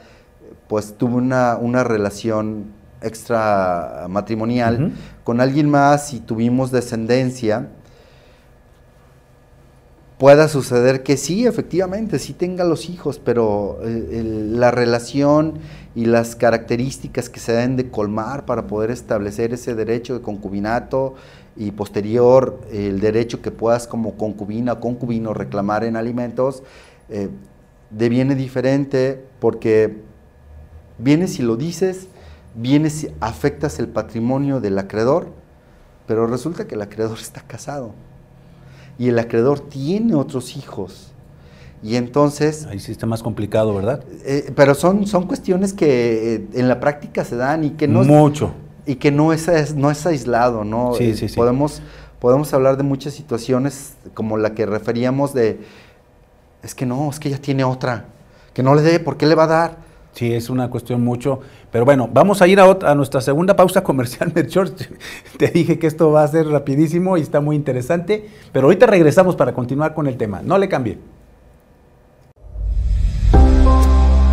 [0.68, 4.92] pues tuve una, una relación extra matrimonial
[5.24, 7.68] con alguien más y tuvimos descendencia,
[10.18, 15.60] pueda suceder que sí, efectivamente, sí tenga los hijos, pero eh, la relación
[15.96, 21.16] y las características que se deben de colmar para poder establecer ese derecho de concubinato
[21.56, 26.64] y posterior el derecho que puedas como concubina o concubino reclamar en alimentos,
[27.10, 27.30] eh,
[27.90, 29.98] deviene diferente porque
[30.98, 32.08] vienes si lo dices,
[32.58, 35.30] vienes afectas el patrimonio del acreedor,
[36.08, 37.94] pero resulta que el acreedor está casado
[39.00, 41.14] y el acreedor tiene otros hijos.
[41.84, 42.66] Y entonces...
[42.66, 44.04] Ahí sí está más complicado, ¿verdad?
[44.26, 48.04] Eh, pero son, son cuestiones que eh, en la práctica se dan y que no...
[48.04, 48.52] Mucho.
[48.88, 50.94] Y que no es, no es aislado, ¿no?
[50.96, 51.36] Sí, sí, sí.
[51.36, 51.82] Podemos,
[52.20, 55.60] podemos hablar de muchas situaciones como la que referíamos de...
[56.64, 58.06] Es que no, es que ella tiene otra.
[58.54, 59.78] Que no le dé, ¿por qué le va a dar?
[60.14, 61.42] Sí, es una cuestión mucho.
[61.78, 64.72] Pero bueno, vamos a ir a, a nuestra segunda pausa comercial, Melchor.
[65.38, 68.28] Te dije que esto va a ser rapidísimo y está muy interesante.
[68.52, 70.42] Pero ahorita regresamos para continuar con el tema.
[70.44, 70.98] No le cambie.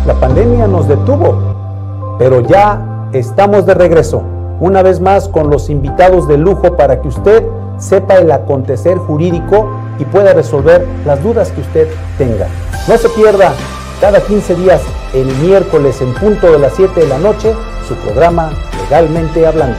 [0.07, 4.23] La pandemia nos detuvo, pero ya estamos de regreso.
[4.59, 7.43] Una vez más con los invitados de lujo para que usted
[7.77, 12.47] sepa el acontecer jurídico y pueda resolver las dudas que usted tenga.
[12.87, 13.53] No se pierda
[13.99, 14.81] cada 15 días
[15.13, 17.53] el miércoles en punto de las 7 de la noche
[17.87, 18.51] su programa
[18.83, 19.77] Legalmente Hablando.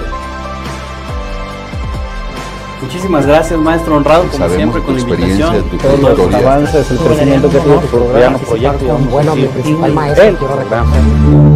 [2.83, 5.64] Muchísimas gracias, maestro honrado, como siempre, con la invitación.
[5.83, 8.98] Todos los avances, el crecimiento que tiene tu programa, proyecto.
[9.11, 11.56] Bueno, mi principal maestro, quiero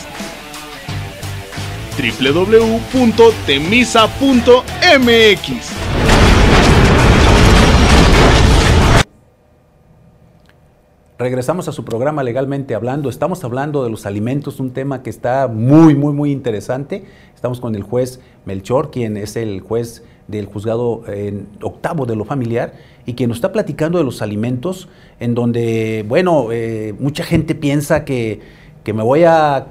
[1.97, 3.11] www.temisa.mx.
[11.21, 13.07] Regresamos a su programa Legalmente Hablando.
[13.07, 17.05] Estamos hablando de los alimentos, un tema que está muy, muy, muy interesante.
[17.35, 21.03] Estamos con el juez Melchor, quien es el juez del juzgado
[21.61, 22.73] octavo de lo familiar
[23.05, 28.03] y quien nos está platicando de los alimentos, en donde, bueno, eh, mucha gente piensa
[28.03, 28.39] que,
[28.83, 29.67] que me voy a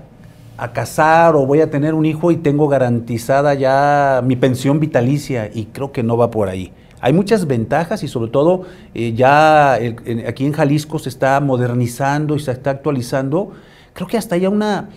[0.61, 5.51] a casar o voy a tener un hijo y tengo garantizada ya mi pensión vitalicia
[5.53, 6.70] y creo que no va por ahí.
[7.01, 9.73] Hay muchas ventajas y sobre todo eh, ya
[10.29, 13.53] aquí en Jalisco se está modernizando y se está actualizando.
[13.94, 14.90] Creo que hasta ya una,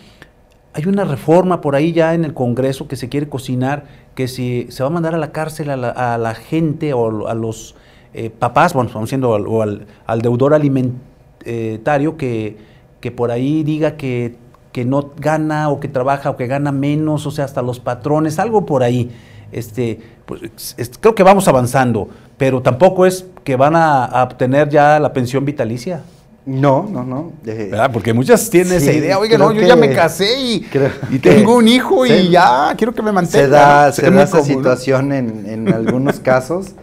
[0.73, 4.67] hay una reforma por ahí ya en el Congreso que se quiere cocinar, que si
[4.69, 7.75] se va a mandar a la cárcel a la, gente o a los
[8.13, 12.57] eh, papás, bueno, vamos siendo o al, al, deudor alimentario que,
[12.99, 14.42] que por ahí diga que,
[14.73, 18.39] que, no gana o que trabaja o que gana menos, o sea, hasta los patrones,
[18.39, 19.09] algo por ahí.
[19.53, 24.67] Este, pues, es, creo que vamos avanzando, pero tampoco es que van a, a obtener
[24.69, 26.01] ya la pensión vitalicia.
[26.45, 27.31] No, no, no.
[27.43, 27.89] ¿Verdad?
[27.93, 30.67] Porque muchas tienen sí, esa idea, oiga, no, yo ya me casé y,
[31.09, 33.45] y tengo un hijo y ya quiero que me mantenga.
[33.45, 36.73] Se da, se da esa situación en, en algunos casos.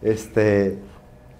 [0.00, 0.78] Este,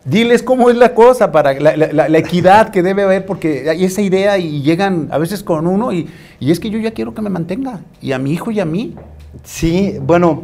[0.04, 4.36] Diles cómo es la cosa para la, equidad que debe haber, porque hay esa idea
[4.36, 6.08] y llegan a veces con uno y,
[6.40, 8.64] y, es que yo ya quiero que me mantenga, y a mi hijo y a
[8.64, 8.96] mí.
[9.44, 10.42] Sí, bueno,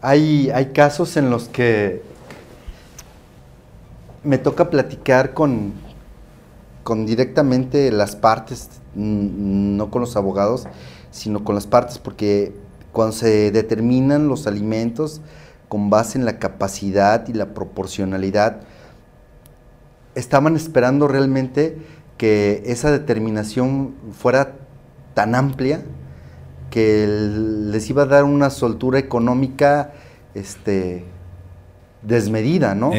[0.00, 2.02] hay, hay casos en los que
[4.22, 5.72] me toca platicar con,
[6.84, 10.68] con directamente las partes, no con los abogados,
[11.10, 12.52] sino con las partes, porque
[12.92, 15.20] cuando se determinan los alimentos
[15.68, 18.60] con base en la capacidad y la proporcionalidad,
[20.20, 21.78] estaban esperando realmente
[22.16, 24.56] que esa determinación fuera
[25.14, 25.82] tan amplia
[26.70, 29.92] que les iba a dar una soltura económica
[30.34, 31.04] este,
[32.02, 32.92] desmedida, ¿no?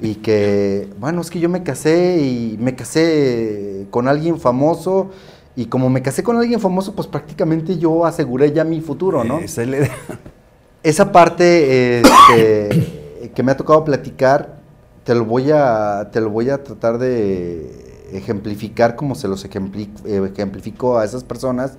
[0.00, 5.10] Y que, bueno, es que yo me casé y me casé con alguien famoso
[5.56, 9.38] y como me casé con alguien famoso, pues prácticamente yo aseguré ya mi futuro, ¿no?
[9.38, 9.62] Esa,
[10.82, 14.58] Esa parte este, que me ha tocado platicar,
[15.04, 17.70] te lo voy a, te lo voy a tratar de
[18.12, 21.72] ejemplificar como se los ejemplifico a esas personas,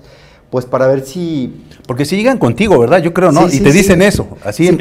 [0.50, 1.64] pues para ver si...
[1.86, 2.98] Porque si llegan contigo, ¿verdad?
[3.02, 3.48] Yo creo, ¿no?
[3.48, 4.78] y te dicen eso, así, en,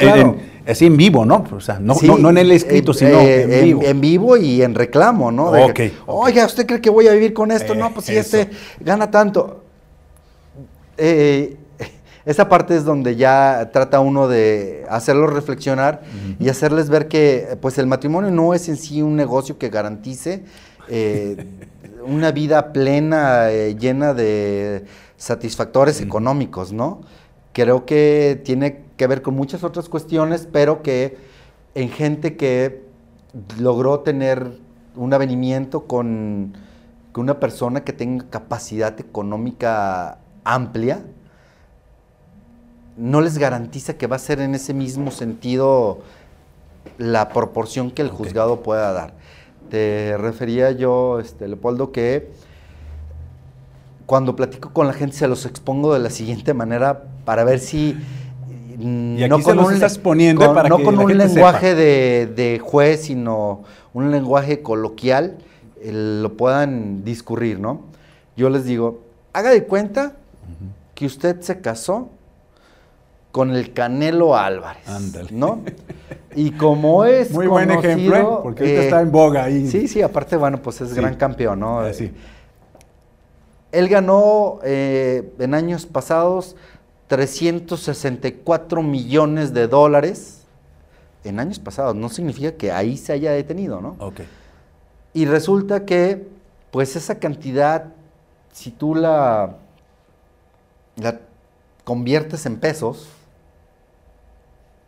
[0.68, 1.44] así en vivo, ¿no?
[1.52, 3.82] O sea, no, no, en el escrito, eh, sino eh, en vivo.
[3.84, 5.46] En, vivo y en reclamo, ¿no?
[5.46, 5.80] ok.
[6.06, 7.74] Oiga, ¿usted cree que voy a vivir con esto?
[7.74, 9.64] no, pues si este gana tanto.
[10.98, 11.58] Eh,
[12.26, 16.02] esa parte es donde ya trata uno de hacerlos reflexionar
[16.40, 20.44] y hacerles ver que pues el matrimonio no es en sí un negocio que garantice
[20.88, 21.46] eh,
[22.06, 24.86] una vida plena, eh, llena de
[25.18, 27.02] satisfactores económicos, ¿no?
[27.54, 31.18] Creo que tiene que ver con muchas otras cuestiones, pero que
[31.74, 32.84] en gente que
[33.60, 34.60] logró tener
[34.96, 36.58] un avenimiento con,
[37.12, 41.04] con una persona que tenga capacidad económica amplia,
[42.98, 46.00] no les garantiza que va a ser en ese mismo sentido
[46.98, 49.14] la proporción que el juzgado pueda dar.
[49.70, 52.32] Te refería yo, este, Leopoldo, que
[54.06, 57.98] cuando platico con la gente se los expongo de la siguiente manera para ver si
[58.78, 63.64] y no con un, estás poniendo para no con un lenguaje de, de, juez, sino
[63.94, 65.38] un lenguaje coloquial,
[65.82, 67.82] lo puedan discurrir, ¿no?
[68.36, 70.18] Yo les digo, haga de cuenta
[70.94, 72.10] que usted se casó
[73.36, 74.88] con el Canelo Álvarez.
[74.88, 75.28] Ándale.
[75.34, 75.62] ¿No?
[76.36, 78.40] Y como es Muy buen ejemplo, ¿eh?
[78.42, 79.68] porque ahorita está en boga ahí.
[79.68, 81.82] Sí, sí, aparte, bueno, pues es gran campeón, ¿no?
[81.82, 82.14] Ah, sí.
[83.74, 86.56] Él ganó eh, en años pasados
[87.08, 90.44] 364 millones de dólares.
[91.26, 93.98] En años pasados, no significa que ahí se haya detenido, ¿no?
[94.00, 94.22] Ok.
[95.14, 96.26] Y resulta que,
[96.72, 97.88] pues esa cantidad,
[98.54, 99.58] si tú la,
[100.96, 101.20] la
[101.84, 103.10] conviertes en pesos,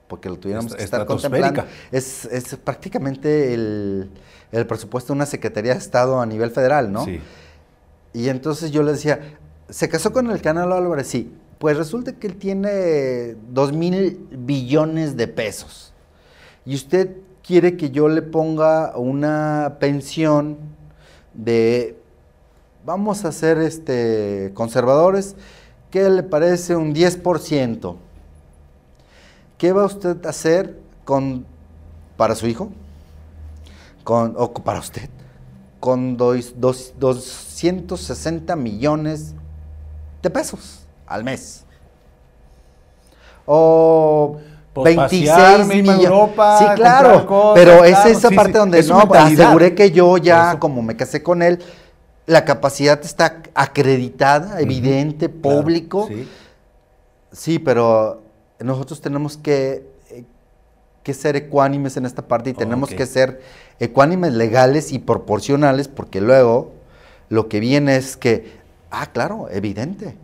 [0.08, 1.66] porque lo tuviéramos que estar contemplando.
[1.92, 4.10] Es, es prácticamente el,
[4.52, 7.06] el, presupuesto de una Secretaría de Estado a nivel federal, ¿no?
[7.06, 7.20] Sí.
[8.14, 9.20] Y entonces yo le decía,
[9.70, 11.08] ¿se casó con el Canal Álvarez?
[11.08, 11.34] Sí.
[11.60, 15.94] Pues resulta que él tiene dos mil billones de pesos.
[16.66, 20.58] Y usted quiere que yo le ponga una pensión
[21.34, 21.98] de,
[22.86, 25.36] vamos a ser este, conservadores,
[25.90, 27.96] ¿qué le parece un 10%?
[29.58, 31.46] ¿Qué va usted a hacer con,
[32.16, 32.70] para su hijo?
[34.04, 35.10] Con, o para usted,
[35.80, 39.34] con dos, dos, 260 millones
[40.22, 41.66] de pesos al mes.
[43.46, 44.38] O
[44.76, 46.04] 26 pues millones.
[46.06, 47.54] Europa, sí, claro.
[47.56, 51.60] pero es esa parte donde no, aseguré que yo ya, como me casé con él,
[52.28, 56.06] la capacidad está acreditada, evidente, público.
[56.08, 56.28] sí.
[57.32, 58.27] sí, pero
[58.60, 60.24] nosotros tenemos que, eh,
[61.04, 63.42] que ser ecuánimes en esta parte y tenemos que ser
[63.80, 66.72] ecuánimes legales y proporcionales porque luego
[67.30, 68.52] lo que viene es que,
[68.90, 70.18] ah, claro, evidente,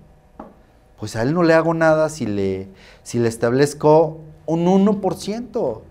[0.99, 2.69] pues a él no le hago nada si le,
[3.03, 5.81] si le establezco un 1%.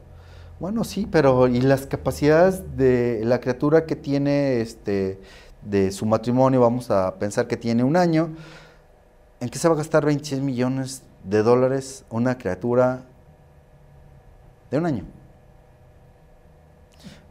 [0.59, 5.19] Bueno, sí, pero ¿y las capacidades de la criatura que tiene este,
[5.63, 6.61] de su matrimonio?
[6.61, 8.31] Vamos a pensar que tiene un año.
[9.41, 13.03] ¿En qué se va a gastar 26 millones de dólares una criatura
[14.71, 15.05] de un año.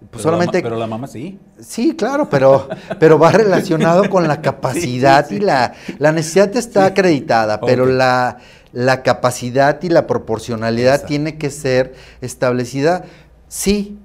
[0.10, 0.62] Pues solamente.
[0.62, 1.39] pero la mamá sí.
[1.60, 2.68] Sí, claro, pero,
[3.00, 8.39] pero va relacionado con la capacidad y la, la necesidad está acreditada, pero la,
[8.74, 13.04] la, capacidad y la proporcionalidad tiene que ser establecida.
[13.48, 14.00] Sí,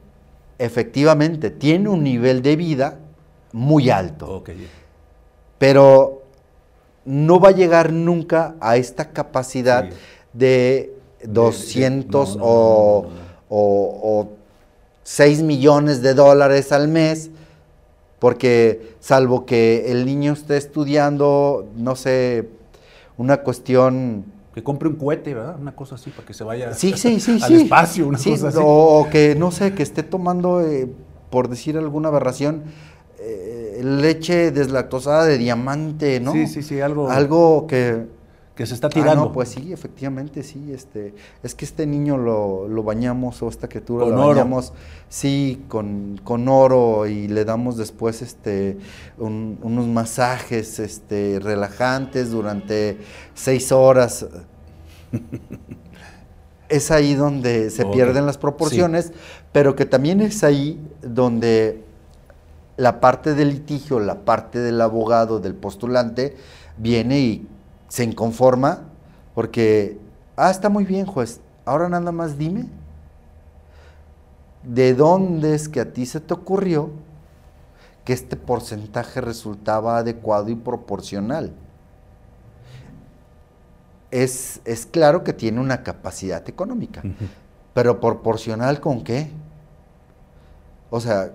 [0.58, 2.98] efectivamente, tiene un nivel de vida
[3.52, 4.44] muy alto.
[5.58, 6.15] Pero
[7.06, 9.88] no va a llegar nunca a esta capacidad
[10.32, 10.92] de
[11.24, 13.06] 200 o,
[13.48, 14.28] o
[15.06, 17.30] 6 millones de dólares al mes,
[18.18, 22.48] porque salvo que el niño esté estudiando, no sé,
[23.16, 24.24] una cuestión...
[24.52, 25.56] Que compre un cohete, ¿verdad?
[25.60, 28.58] Una cosa así, para que se vaya sí, sí, sí, al espacio, una cosa así.
[28.60, 30.88] O que, no sé, que esté tomando, eh,
[31.30, 32.64] por decir alguna aberración,
[33.82, 36.32] leche deslactosada de diamante, ¿no?
[36.32, 37.10] Sí, sí, sí, algo...
[37.10, 38.16] Algo que
[38.56, 39.22] que se está tirando.
[39.22, 40.72] Ah, no, pues sí, efectivamente, sí.
[40.72, 44.72] Este, es que este niño lo, bañamos, o esta criatura lo bañamos,
[45.10, 48.78] sí, con, con, oro y le damos después este,
[49.18, 52.96] unos masajes este, relajantes durante
[53.34, 54.26] seis horas.
[56.70, 59.12] es ahí donde se pierden las proporciones,
[59.52, 61.84] pero que también es ahí donde
[62.76, 66.36] la parte del litigio, la parte del abogado, del postulante,
[66.76, 67.48] viene y
[67.88, 68.82] se inconforma
[69.34, 69.98] porque,
[70.36, 72.66] ah, está muy bien, juez, ahora nada más dime,
[74.62, 76.90] ¿de dónde es que a ti se te ocurrió
[78.04, 81.52] que este porcentaje resultaba adecuado y proporcional?
[84.10, 87.02] Es, es claro que tiene una capacidad económica,
[87.74, 89.30] pero proporcional con qué?
[90.88, 91.32] O sea,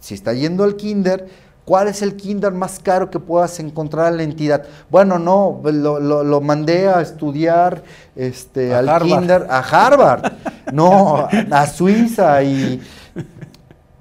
[0.00, 1.26] si está yendo al kinder,
[1.68, 4.64] ¿Cuál es el kinder más caro que puedas encontrar en la entidad?
[4.88, 7.82] Bueno, no, lo, mandé a estudiar
[8.16, 10.32] este, al kinder a Harvard,
[10.72, 12.80] no, a Suiza y...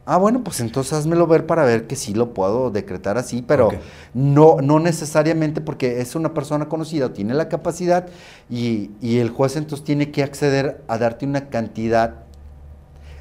[0.05, 3.71] Ah, bueno, pues entonces házmelo ver para ver que sí lo puedo decretar así, pero
[4.13, 8.07] no, no necesariamente porque es una persona conocida, tiene la capacidad
[8.49, 12.13] y, el juez entonces tiene que acceder a darte una cantidad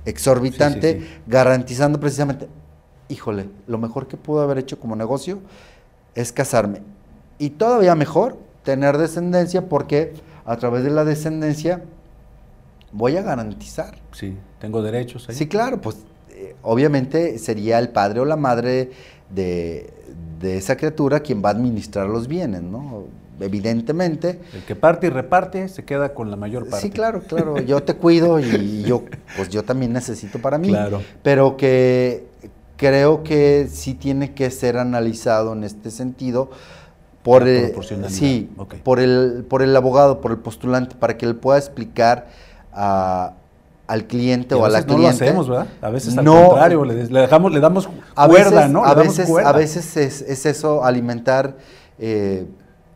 [0.04, 2.46] exorbitante, garantizando precisamente,
[3.08, 5.40] híjole, lo mejor que pudo haber hecho como negocio
[6.14, 6.82] es casarme.
[7.38, 11.82] Y todavía mejor, tener descendencia porque a través de la descendencia
[12.92, 13.96] voy a garantizar.
[14.12, 15.34] Sí, tengo derechos ahí.
[15.34, 15.98] Sí, claro, pues
[16.30, 18.90] eh, obviamente sería el padre o la madre
[19.30, 19.90] de,
[20.40, 23.04] de, esa criatura quien va a administrar los bienes, ¿no?
[23.38, 24.40] Evidentemente.
[24.54, 26.86] El que parte y reparte se queda con la mayor parte.
[26.86, 27.60] Sí, claro, claro.
[27.66, 29.04] Yo te cuido y yo,
[29.36, 30.68] pues yo también necesito para mí.
[30.68, 31.02] Claro.
[31.22, 32.25] Pero que
[32.76, 36.50] creo que sí tiene que ser analizado en este sentido
[37.22, 37.74] por, el,
[38.08, 38.50] sí,
[38.84, 42.28] por, el, por el abogado, por el postulante, para que él pueda explicar
[42.72, 44.94] al cliente o a la cliente.
[44.94, 45.66] No lo hacemos, ¿verdad?
[45.80, 48.84] A veces al contrario, le, dejamos, le damos cuerda, ¿no?
[48.84, 51.56] A veces, a veces es, eso, alimentar...
[51.98, 52.46] Eh,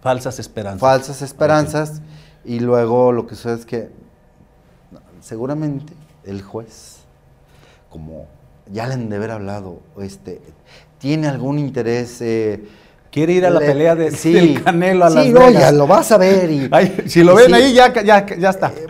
[0.00, 0.80] falsas esperanzas.
[0.80, 2.02] Falsas esperanzas.
[2.44, 3.90] Y luego lo que sucede es que
[5.20, 5.92] seguramente
[6.24, 6.98] el juez,
[7.90, 8.26] como
[8.72, 10.40] ya le han de haber hablado, este,
[10.98, 12.20] tiene algún interés...
[12.20, 12.64] Eh,
[13.10, 16.12] Quiere ir a la pelea de, sí, del Canelo a sí, no, ya lo vas
[16.12, 16.48] a ver.
[16.48, 16.70] Y,
[17.06, 18.68] si lo ven ahí, ya, ya, ya está.
[18.68, 18.86] Eh,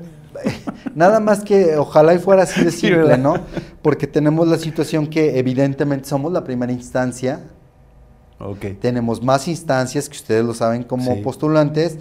[0.95, 3.35] nada más que ojalá y fuera así de simple, ¿no?
[3.83, 7.41] Porque tenemos la situación que evidentemente somos la primera instancia.
[8.39, 8.74] Okay.
[8.74, 11.99] Tenemos más instancias que ustedes lo saben como postulantes.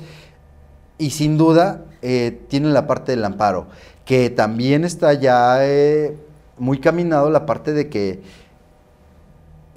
[0.97, 3.67] Y sin duda eh, tienen la parte del amparo,
[4.03, 5.65] que también está ya
[6.59, 8.21] muy caminado la parte de que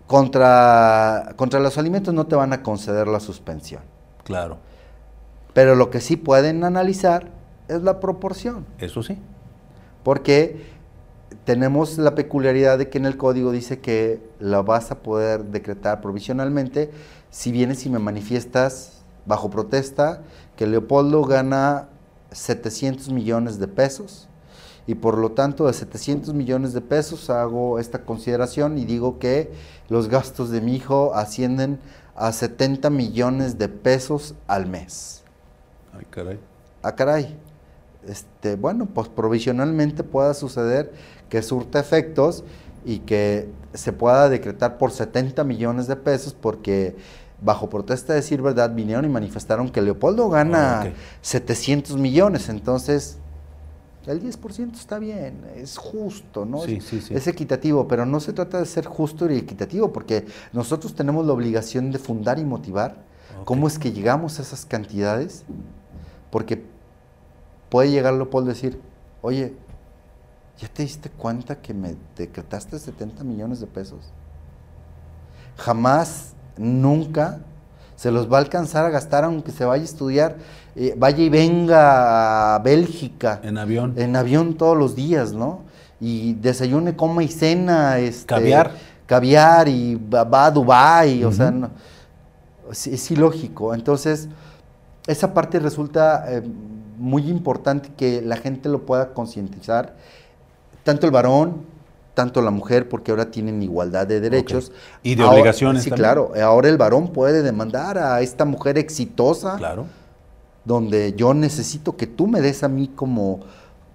[0.06, 3.82] contra, contra los alimentos no te van a conceder la suspensión.
[4.24, 4.58] Claro.
[5.54, 7.30] Pero lo que sí pueden analizar
[7.68, 8.66] es la proporción.
[8.78, 9.18] Eso sí.
[10.02, 10.72] Porque
[11.44, 16.00] tenemos la peculiaridad de que en el código dice que la vas a poder decretar
[16.00, 16.90] provisionalmente
[17.30, 20.22] si vienes y me manifiestas bajo protesta
[20.56, 21.88] que Leopoldo gana
[22.32, 24.28] 700 millones de pesos
[24.86, 29.52] y por lo tanto de 700 millones de pesos hago esta consideración y digo que
[29.88, 31.78] los gastos de mi hijo ascienden
[32.16, 35.22] a 70 millones de pesos al mes.
[35.96, 36.40] Ay, caray.
[36.82, 37.36] Ah, caray.
[38.06, 40.92] Este, bueno, pues provisionalmente pueda suceder
[41.28, 42.42] que surta efectos
[42.84, 46.96] y que se pueda decretar por 70 millones de pesos porque
[47.40, 53.18] bajo protesta de decir verdad vinieron y manifestaron que Leopoldo gana 700 millones, entonces
[54.06, 56.60] el 10% está bien, es justo, ¿no?
[56.62, 57.14] Sí, sí, sí.
[57.14, 61.32] Es equitativo, pero no se trata de ser justo y equitativo, porque nosotros tenemos la
[61.32, 62.96] obligación de fundar y motivar
[63.44, 65.44] cómo es que llegamos a esas cantidades,
[66.30, 66.64] porque
[67.68, 68.80] puede llegar Leopoldo a decir,
[69.20, 69.54] oye,
[70.62, 74.12] ¿Ya te diste cuenta que me decretaste 70 millones de pesos?
[75.56, 77.40] Jamás, nunca
[77.96, 80.36] se los va a alcanzar a gastar aunque se vaya a estudiar,
[80.74, 83.40] eh, vaya y venga a Bélgica.
[83.42, 83.94] En avión.
[83.96, 85.62] En avión todos los días, ¿no?
[86.00, 87.98] Y desayune, coma y cena.
[87.98, 88.72] Este, caviar.
[89.06, 91.52] Caviar y va, a Dubái, o sea,
[92.70, 93.74] es, ilógico.
[93.74, 94.28] Entonces,
[95.06, 96.42] esa parte resulta eh,
[96.96, 99.94] muy importante que la gente lo pueda concientizar,
[100.82, 101.72] tanto el varón
[102.14, 104.72] tanto la mujer, porque ahora tienen igualdad de derechos.
[105.02, 105.82] Y de obligaciones.
[105.82, 106.32] Sí, claro.
[106.42, 109.56] Ahora el varón puede demandar a esta mujer exitosa.
[109.56, 109.86] Claro.
[110.64, 113.40] Donde yo necesito que tú me des a mí como,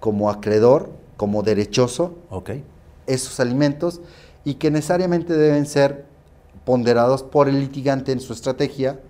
[0.00, 2.14] como acreedor, como derechoso,
[3.06, 4.00] esos alimentos
[4.44, 6.06] y que necesariamente deben ser
[6.64, 9.00] ponderados por el litigante en su estrategia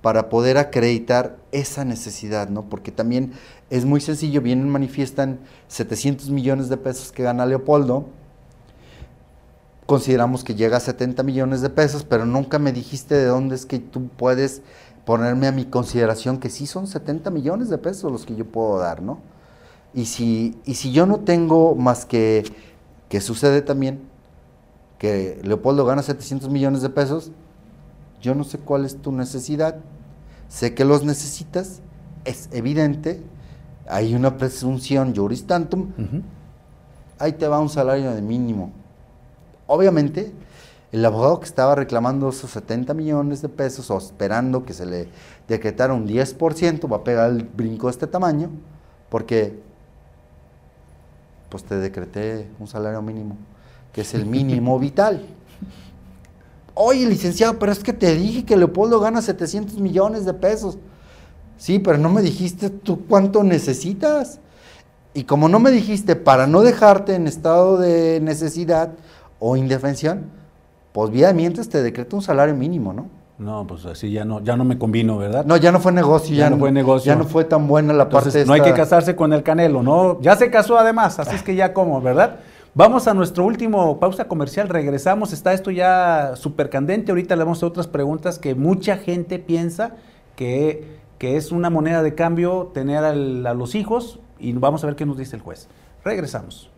[0.00, 2.68] para poder acreditar esa necesidad, ¿no?
[2.68, 3.32] Porque también
[3.70, 5.38] es muy sencillo, vienen, manifiestan
[5.68, 8.06] 700 millones de pesos que gana Leopoldo,
[9.86, 13.66] consideramos que llega a 70 millones de pesos, pero nunca me dijiste de dónde es
[13.66, 14.62] que tú puedes
[15.04, 18.78] ponerme a mi consideración que sí son 70 millones de pesos los que yo puedo
[18.78, 19.18] dar, ¿no?
[19.94, 22.44] Y si, y si yo no tengo más que,
[23.08, 24.00] que sucede también,
[24.98, 27.32] que Leopoldo gana 700 millones de pesos,
[28.20, 29.76] yo no sé cuál es tu necesidad,
[30.48, 31.80] sé que los necesitas,
[32.24, 33.22] es evidente,
[33.88, 35.88] hay una presunción juris tantum,
[37.18, 38.72] ahí te va un salario de mínimo.
[39.66, 40.32] Obviamente,
[40.92, 45.08] el abogado que estaba reclamando esos 70 millones de pesos o esperando que se le
[45.48, 48.50] decretara un 10%, va a pegar el brinco de este tamaño,
[49.08, 49.58] porque
[51.48, 53.36] pues te decreté un salario mínimo,
[53.92, 55.26] que es el mínimo vital.
[56.74, 60.78] Oye, licenciado, pero es que te dije que Leopoldo gana 700 millones de pesos.
[61.58, 64.40] Sí, pero no me dijiste tú cuánto necesitas.
[65.14, 68.94] Y como no me dijiste, para no dejarte en estado de necesidad,
[69.44, 70.30] o indefensión,
[70.92, 73.06] pues vía mientras te decreta un salario mínimo, ¿no?
[73.38, 75.44] No, pues así ya no, ya no me convino, ¿verdad?
[75.44, 77.12] No, ya no fue negocio, ya, no fue negocio.
[77.12, 78.44] Ya no fue tan buena la parte esta...
[78.44, 80.20] No hay que casarse con el Canelo, ¿no?
[80.20, 82.40] Ya se casó además, así es que ya como, ¿verdad?
[82.74, 87.58] Vamos a nuestro último pausa comercial, regresamos, está esto ya súper candente, ahorita le vamos
[87.58, 89.96] a hacer otras preguntas que mucha gente piensa
[90.36, 94.96] que, que es una moneda de cambio tener a los hijos y vamos a ver
[94.96, 95.68] qué nos dice el juez.
[96.04, 96.71] Regresamos.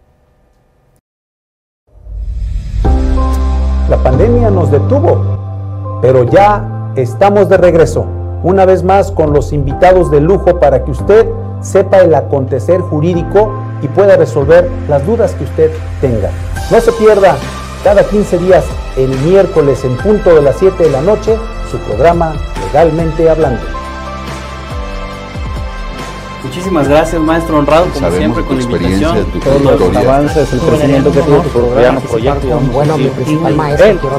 [3.89, 8.07] La pandemia nos detuvo, pero ya estamos de regreso,
[8.43, 11.28] una vez más con los invitados de lujo para que usted
[11.61, 15.70] sepa el acontecer jurídico y pueda resolver las dudas que usted
[16.01, 16.30] tenga.
[16.70, 17.37] No se pierda
[17.82, 18.64] cada 15 días,
[18.97, 21.37] el miércoles en punto de las 7 de la noche,
[21.70, 22.32] su programa
[22.66, 23.84] Legalmente Hablando.
[26.45, 29.27] Muchísimas gracias, maestro honrado, como siempre, con la invitación.
[29.43, 32.61] Todos los avances, el crecimiento que tiene tu programa, proyecto.
[32.73, 34.11] Bueno, mi principal maestro,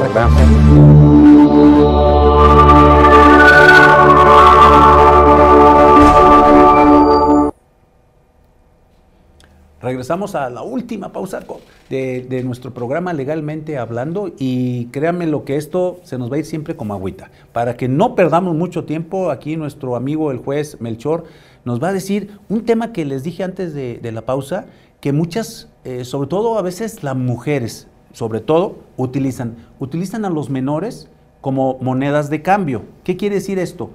[9.80, 11.44] Regresamos a la última pausa
[11.88, 16.38] de, de, nuestro programa Legalmente Hablando y créanme lo que esto se nos va a
[16.40, 17.30] ir siempre como agüita.
[17.52, 21.24] Para que no perdamos mucho tiempo, aquí nuestro amigo el juez Melchor
[21.66, 24.66] nos va a decir un tema que les dije antes de, la pausa,
[25.00, 30.48] que muchas, eh, sobre todo a veces las mujeres, sobre todo, utilizan, utilizan a los
[30.48, 31.08] menores
[31.40, 32.82] como monedas de cambio.
[33.02, 33.90] ¿Qué quiere decir esto?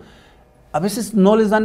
[0.74, 1.64] A veces no les dan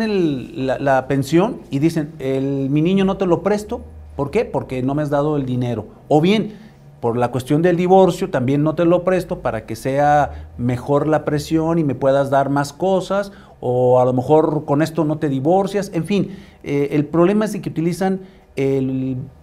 [0.64, 3.82] la, pensión y dicen, el, mi niño no te lo presto.
[4.14, 4.44] ¿Por qué?
[4.44, 5.86] Porque no me has dado el dinero.
[6.06, 6.54] O bien,
[7.00, 11.24] por la cuestión del divorcio, también no te lo presto para que sea mejor la
[11.24, 15.28] presión y me puedas dar más cosas o a lo mejor con esto no te
[15.28, 18.20] divorcias, en fin, eh, el problema es que utilizan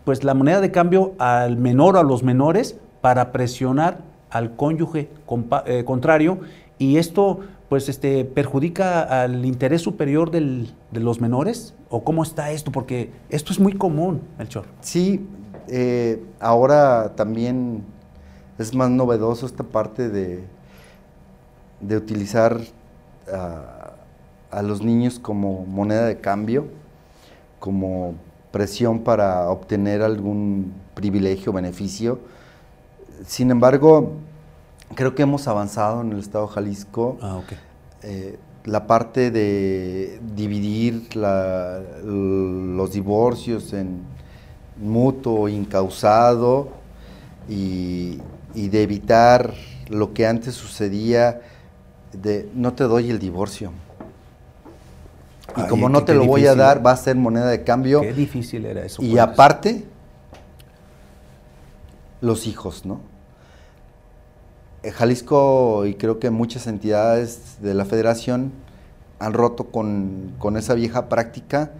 [0.06, 4.00] pues la moneda de cambio al menor o a los menores para presionar
[4.32, 5.10] al cónyuge
[5.68, 6.40] eh, contrario
[6.80, 12.50] y esto pues este perjudica al interés superior del, de los menores o cómo está
[12.50, 14.66] esto porque esto es muy común Melchor.
[14.82, 15.28] Sí
[15.68, 17.84] eh, ahora también
[18.58, 20.44] es más novedoso esta parte de
[21.84, 22.58] de utilizar
[23.28, 23.83] uh,
[24.54, 26.68] a los niños como moneda de cambio,
[27.60, 28.16] como
[28.52, 32.20] presión para obtener algún privilegio, beneficio.
[33.26, 34.14] Sin embargo,
[34.96, 37.18] creo que hemos avanzado en el Estado de Jalisco.
[37.22, 37.42] Ah,
[38.04, 44.02] eh, la parte de dividir los divorcios en
[44.78, 46.70] mutuo, incausado
[47.50, 48.20] y,
[48.56, 49.54] y, de evitar
[49.90, 51.42] lo que antes sucedía
[52.14, 53.74] de no te doy el divorcio.
[55.56, 58.02] Y como no te lo voy a dar, va a ser moneda de cambio.
[58.02, 59.02] Qué difícil era eso.
[59.02, 59.86] Y aparte,
[62.22, 63.02] los hijos, ¿no?
[64.84, 68.52] Eh, Jalisco y creo que muchas entidades de la federación
[69.20, 71.72] han roto con, con esa vieja práctica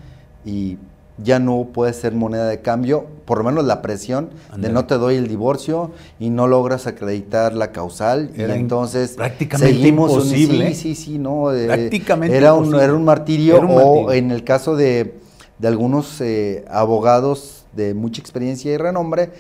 [0.46, 0.78] y
[1.18, 4.96] ya no puede ser moneda de cambio, por lo menos la presión de no te
[4.96, 8.32] doy el divorcio y no logras acreditar la causal.
[8.36, 10.74] Y entonces prácticamente seguimos imposible.
[10.74, 15.20] sí, sí, sí, no, prácticamente era un, era un martirio o en el caso de,
[15.60, 19.32] de algunos eh, abogados de mucha experiencia y renombre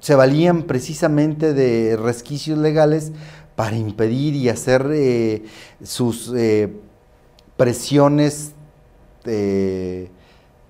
[0.00, 3.12] se valían precisamente de resquicios legales
[3.54, 5.44] para impedir y hacer eh,
[5.82, 6.72] sus eh,
[7.56, 8.52] presiones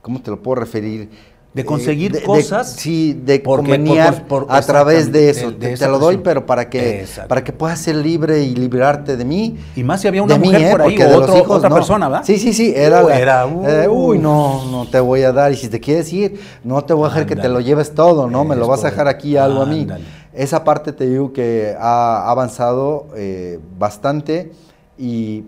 [0.02, 1.10] ¿cómo te lo puedo referir?
[1.52, 2.74] De conseguir cosas.
[2.74, 5.52] sí, de conveniar a través de eso.
[5.52, 9.58] te, lo doy, pero para que, para que puedas ser libre y librarte de mí.
[9.74, 10.70] Y más si había una mujer ¿eh?
[10.70, 12.24] por ahí o otro, hijos, otra persona, ¿verdad?
[12.24, 12.72] Sí, sí, sí.
[12.76, 15.50] Era, era eh, uy, no, no te voy a dar.
[15.50, 18.30] Y si te quieres ir, no te voy a dejar que te lo lleves todo,
[18.30, 18.44] ¿no?
[18.44, 19.88] Me lo vas a dejar aquí algo a mí.
[20.32, 24.52] Esa parte te digo que ha avanzado eh, bastante
[24.96, 25.42] y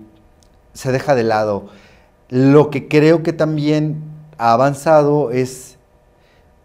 [0.72, 1.66] se deja de lado.
[2.28, 4.11] Lo que creo que también
[4.50, 5.78] avanzado es,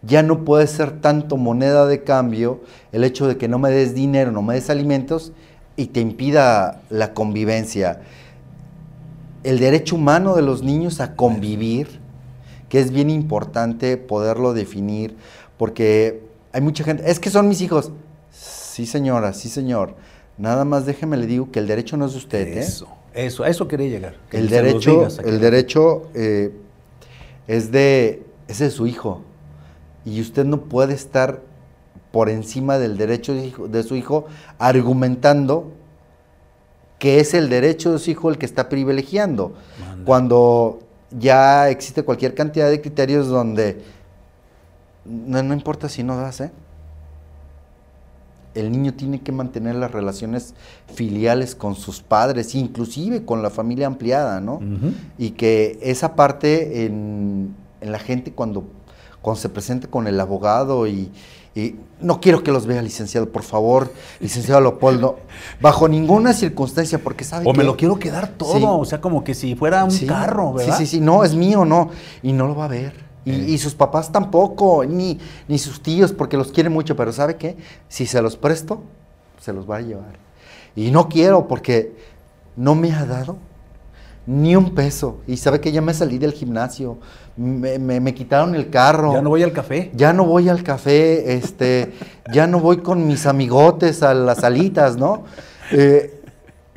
[0.02, 2.60] ya no puede ser tanto moneda de cambio
[2.90, 5.32] el hecho de que no me des dinero, no me des alimentos
[5.76, 8.00] y te impida la convivencia.
[9.44, 12.00] El derecho humano de los niños a convivir,
[12.68, 15.16] que es bien importante poderlo definir,
[15.56, 16.22] porque
[16.52, 17.92] hay mucha gente, es que son mis hijos.
[18.32, 19.94] Sí, señora, sí, señor.
[20.36, 22.48] Nada más déjeme le digo que el derecho no es de usted.
[22.48, 22.60] ¿eh?
[22.60, 24.16] Eso, eso, a eso quería llegar.
[24.30, 26.52] El derecho, el derecho, eh,
[27.48, 29.22] es de, es de su hijo.
[30.04, 31.40] Y usted no puede estar
[32.12, 34.26] por encima del derecho de, su hijo
[34.58, 35.72] argumentando
[36.98, 39.54] que es el derecho de su hijo el que está privilegiando.
[40.04, 40.80] Cuando
[41.10, 43.82] ya existe cualquier cantidad de criterios donde
[45.04, 46.50] no, no importa si no das, ¿eh?
[48.54, 50.54] El niño tiene que mantener las relaciones
[50.92, 54.60] filiales con sus padres, inclusive con la familia ampliada, ¿no?
[55.16, 58.64] Y que esa parte en, la gente cuando,
[59.22, 61.10] cuando se presenta con el abogado y,
[62.00, 65.18] no quiero que los vea licenciado, por favor, licenciado Leopoldo,
[65.60, 69.34] bajo ninguna circunstancia, porque sabe O me lo quiero quedar todo, o sea, como que
[69.34, 70.78] si fuera un carro, ¿verdad?
[70.78, 71.90] Sí, sí, sí, no, es mío, no,
[72.22, 73.07] y no lo va a ver.
[73.24, 77.56] Y, sus papás tampoco, ni, ni sus tíos, porque los quiere mucho, pero ¿sabe qué?
[77.88, 78.82] Si se los presto,
[79.38, 80.18] se los va a llevar.
[80.74, 81.94] Y no quiero porque
[82.56, 83.36] no me ha dado
[84.28, 85.20] ni un peso.
[85.26, 86.98] Y sabe que ya me salí del gimnasio,
[87.36, 89.14] me, quitaron el carro.
[89.14, 89.90] Ya no voy al café.
[89.94, 91.94] Ya no voy al café, este,
[92.32, 95.24] ya no voy con mis amigotes a las salitas, ¿no?
[95.72, 96.20] Eh,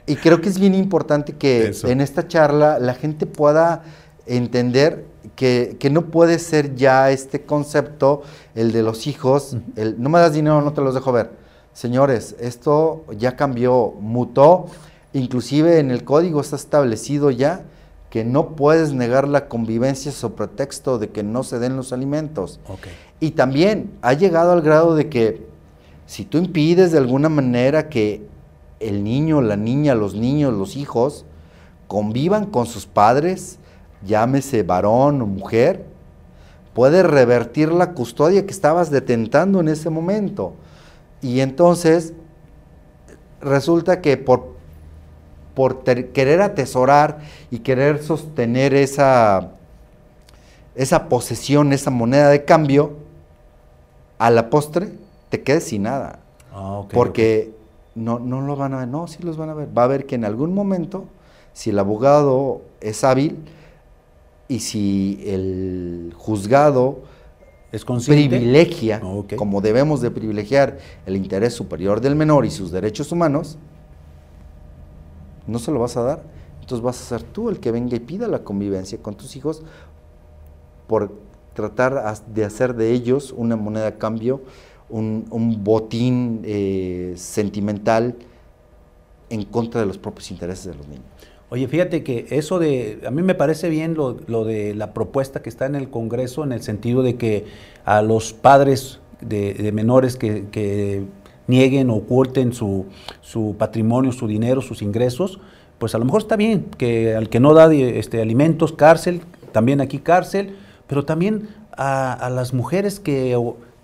[0.07, 3.83] y creo que es bien importante que en esta charla la gente pueda
[4.25, 8.23] entender que, no puede ser ya este concepto,
[8.55, 11.31] el de los hijos, el no me das dinero, no te los dejo ver.
[11.73, 14.65] Señores, esto ya cambió, mutó,
[15.13, 17.63] inclusive en el código está establecido ya
[18.09, 22.59] que no puedes negar la convivencia sobre pretexto de que no se den los alimentos.
[23.21, 25.47] Y también ha llegado al grado de que
[26.07, 28.27] si tú impides de alguna manera que
[28.81, 31.23] el niño, la niña, los niños, los hijos
[31.87, 33.59] convivan con sus padres,
[34.05, 35.85] llámese varón o mujer,
[36.73, 40.53] puede revertir la custodia que estabas detentando en ese momento.
[41.21, 42.13] Y entonces
[43.41, 44.55] resulta que por,
[45.53, 49.51] por querer atesorar y querer sostener esa,
[50.75, 52.93] esa posesión, esa moneda de cambio,
[54.17, 54.89] a la postre
[55.29, 56.19] te quedes sin nada.
[56.53, 57.53] Ah, porque
[57.95, 59.67] No, no lo van a ver, no, sí los van a ver.
[59.75, 61.05] Va a ver que en algún momento,
[61.53, 63.37] si el abogado es hábil,
[64.51, 67.03] y si el juzgado
[67.71, 69.01] ¿Es privilegia,
[69.37, 73.57] como debemos de privilegiar el interés superior del menor y sus derechos humanos,
[75.47, 76.23] no se lo vas a dar.
[76.59, 79.63] Entonces vas a ser tú el que venga y pida la convivencia con tus hijos
[80.85, 81.13] por
[81.53, 84.41] tratar de hacer de ellos una moneda de cambio,
[84.89, 88.17] un, botín eh, sentimental
[89.29, 91.05] en contra de los propios intereses de los niños.
[91.53, 95.49] Oye, fíjate que eso de, a mí me parece bien lo, de la propuesta que
[95.49, 97.45] está en el Congreso en el sentido de que
[97.83, 101.03] a los padres de, menores que,
[101.47, 102.85] nieguen o oculten su,
[103.57, 105.41] patrimonio, su dinero, sus ingresos,
[105.77, 109.19] pues a lo mejor está bien que al que no da este, alimentos, cárcel,
[109.51, 110.55] también aquí cárcel,
[110.87, 113.37] pero también a, las mujeres que,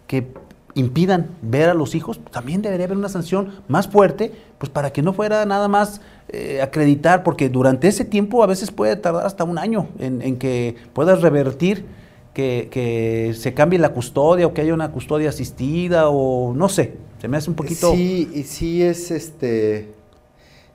[0.07, 0.25] que
[0.73, 5.01] impidan ver a los hijos, también debería haber una sanción más fuerte, pues para que
[5.01, 5.99] no fuera nada más
[6.29, 10.75] eh, acreditar, porque durante ese tiempo a veces puede tardar hasta un año en, que
[10.91, 11.85] puedas revertir
[12.33, 17.29] que, se cambie la custodia o que haya una custodia asistida o no sé, se
[17.29, 17.93] me hace un poquito...
[17.93, 19.93] Sí, sí es este,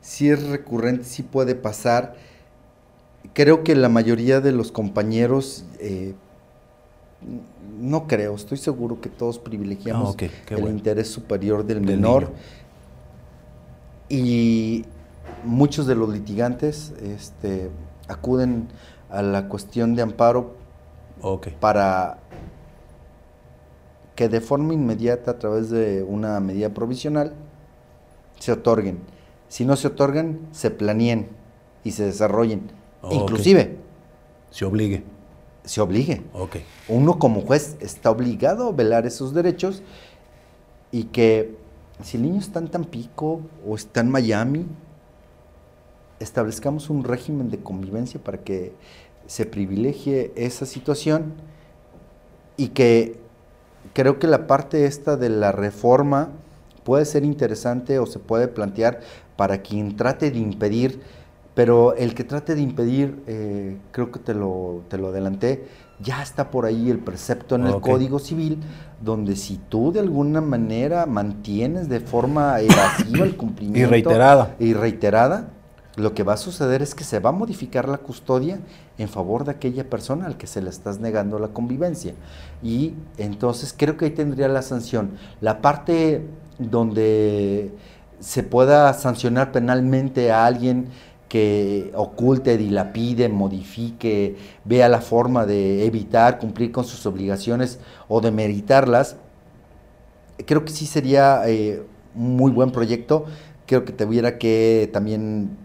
[0.00, 2.14] sí es recurrente, sí puede pasar.
[3.34, 6.14] Creo que la mayoría de los compañeros, eh,
[7.78, 12.32] no creo, estoy seguro que todos privilegiamos ah, el interés superior del, menor.
[14.08, 14.86] Y
[15.44, 17.70] muchos de los litigantes este,
[18.08, 18.68] acuden
[19.10, 20.54] a la cuestión de amparo
[21.60, 22.18] para
[24.14, 27.34] que de forma inmediata a través de una medida provisional
[28.38, 28.98] se otorguen.
[29.48, 31.28] Si no se otorgan, se planeen
[31.84, 32.70] y se desarrollen.
[33.10, 33.78] Inclusive.
[34.50, 35.04] Se obligue.
[35.64, 36.22] Se obligue.
[36.88, 39.82] Uno como juez está obligado a velar esos derechos
[40.90, 41.56] y que
[42.02, 44.66] si el niño está en Tampico o está en Miami,
[46.22, 48.72] establezcamos un régimen de convivencia para que
[49.26, 51.34] se privilegie esa situación
[52.56, 53.18] y que
[53.92, 56.30] creo que la parte esta de la reforma
[56.84, 59.00] puede ser interesante o se puede plantear
[59.36, 61.00] para quien trate de impedir,
[61.54, 65.66] pero el que trate de impedir, eh, creo que te lo, te lo adelanté,
[66.00, 68.58] ya está por ahí el precepto en el Código Civil,
[69.00, 74.72] donde si tú de alguna manera mantienes de forma evasiva el cumplimiento y reiterada, y
[74.74, 75.48] reiterada
[75.96, 78.60] lo que va a suceder es que se va a modificar la custodia
[78.98, 82.14] en favor de aquella persona al que se le estás negando la convivencia.
[82.62, 85.12] Y entonces creo que ahí tendría la sanción.
[85.40, 86.26] La parte
[86.58, 87.72] donde
[88.20, 90.88] se pueda sancionar penalmente a alguien
[91.28, 97.78] que oculte, dilapide, modifique, vea la forma de evitar cumplir con sus obligaciones
[98.08, 99.16] o de meritarlas,
[100.46, 101.82] creo que sí sería eh,
[102.14, 103.26] un muy buen proyecto.
[103.66, 105.56] Creo que tuviera que también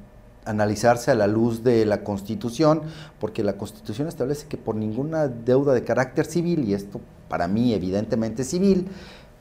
[0.47, 2.81] analizarse a la luz de la Constitución,
[3.19, 7.73] porque la Constitución establece que por ninguna deuda de carácter civil, y esto para mí
[7.73, 8.87] evidentemente civil,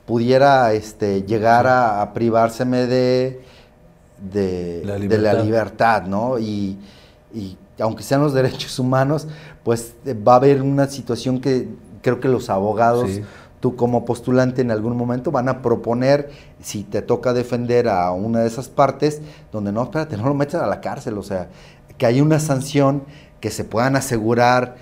[0.05, 3.41] pudiera este, llegar a, privárseme de,
[4.31, 6.39] de, la libertad, ¿no?
[6.39, 6.77] Y,
[7.79, 9.27] aunque sean los derechos humanos,
[9.63, 9.93] pues
[10.27, 11.67] va a haber una situación que
[12.01, 13.09] creo que los abogados
[13.59, 16.29] tú como postulante en algún momento van a proponer,
[16.61, 20.55] si te toca defender a una de esas partes, donde no, espérate, no lo metes
[20.55, 21.49] a la cárcel, o sea,
[21.97, 23.03] que hay una sanción
[23.39, 24.75] que se puedan asegurar,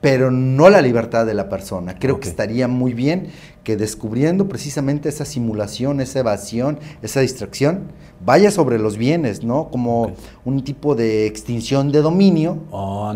[0.00, 1.96] pero no la libertad de la persona.
[1.98, 3.28] Creo que estaría muy bien
[3.62, 7.92] que descubriendo precisamente esa simulación, esa evasión, esa distracción,
[8.24, 9.70] vaya sobre los bienes, ¿no?
[9.70, 10.12] Como
[10.44, 12.58] un tipo de extinción de dominio.
[12.72, 13.06] Oh,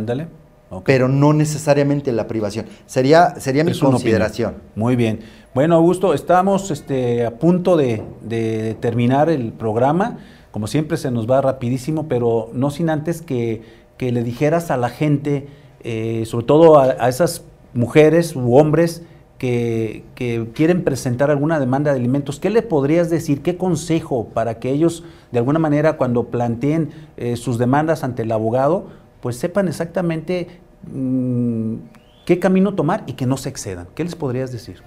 [0.85, 2.67] pero no necesariamente la privación.
[2.87, 4.57] Sería, sería mi consideración.
[4.75, 5.21] Muy bien.
[5.55, 10.19] Bueno, Augusto, estamos este, a punto de, terminar el programa.
[10.51, 13.63] Como siempre se nos va rapidísimo, pero no sin antes que,
[13.99, 15.49] le dijeras a la gente,
[15.83, 19.03] eh, sobre todo a, esas mujeres u hombres
[19.39, 20.05] que,
[20.53, 23.41] quieren presentar alguna demanda de alimentos, ¿qué le podrías decir?
[23.41, 28.33] ¿Qué consejo para que ellos, de alguna manera, cuando planteen eh, sus demandas ante el
[28.33, 28.89] abogado,
[29.27, 30.47] pues sepan exactamente
[30.89, 31.79] mm,
[32.27, 33.89] qué camino tomar y que no se excedan.
[33.97, 34.85] ¿Qué les podrías decir?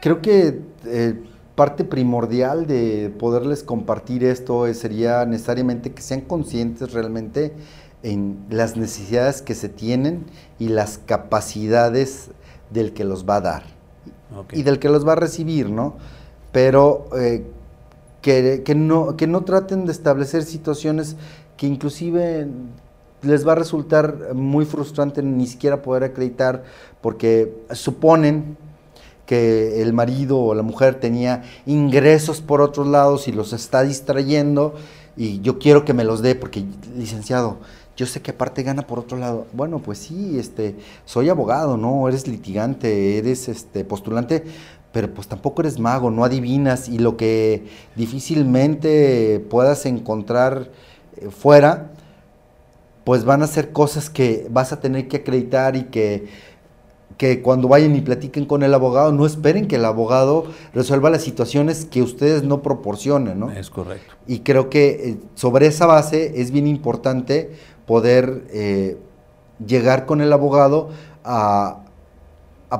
[0.00, 1.22] Creo que eh,
[1.54, 7.52] parte primordial de poderles compartir esto sería necesariamente que sean conscientes realmente
[8.02, 10.24] en las necesidades que se tienen
[10.58, 12.30] y las capacidades
[12.70, 13.62] del que los va a dar
[14.50, 15.96] y del que los va a recibir, ¿no?
[16.52, 17.44] Pero eh,
[18.22, 21.16] que, no, que no traten de establecer situaciones
[21.58, 22.48] que inclusive
[23.22, 26.64] les va a resultar muy frustrante ni siquiera poder acreditar
[27.00, 28.56] porque suponen
[29.26, 34.74] que el marido o la mujer tenía ingresos por otros lados y los está distrayendo
[35.16, 36.64] y yo quiero que me los dé porque
[36.96, 37.58] licenciado,
[37.96, 39.46] yo sé que aparte gana por otro lado.
[39.52, 42.06] Bueno, pues sí, este, soy abogado, ¿no?
[42.08, 44.44] Eres litigante, eres este postulante,
[44.92, 50.70] pero pues tampoco eres mago, no adivinas y lo que difícilmente puedas encontrar
[51.16, 51.90] eh, fuera
[53.06, 56.26] pues van a ser cosas que vas a tener que acreditar y que,
[57.16, 61.22] que cuando vayan y platiquen con el abogado, no esperen que el abogado resuelva las
[61.22, 63.52] situaciones que ustedes no proporcionen, ¿no?
[63.52, 64.12] Es correcto.
[64.26, 67.52] Y creo que eh, sobre esa base es bien importante
[67.86, 68.98] poder eh,
[69.64, 70.88] llegar con el abogado
[71.22, 71.84] a,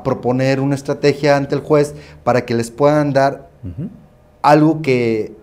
[0.03, 3.49] proponer una estrategia ante el juez para que les puedan dar
[4.43, 5.37] algo que...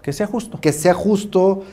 [0.00, 0.60] Que sea justo.
[0.60, 1.64] Que sea justo,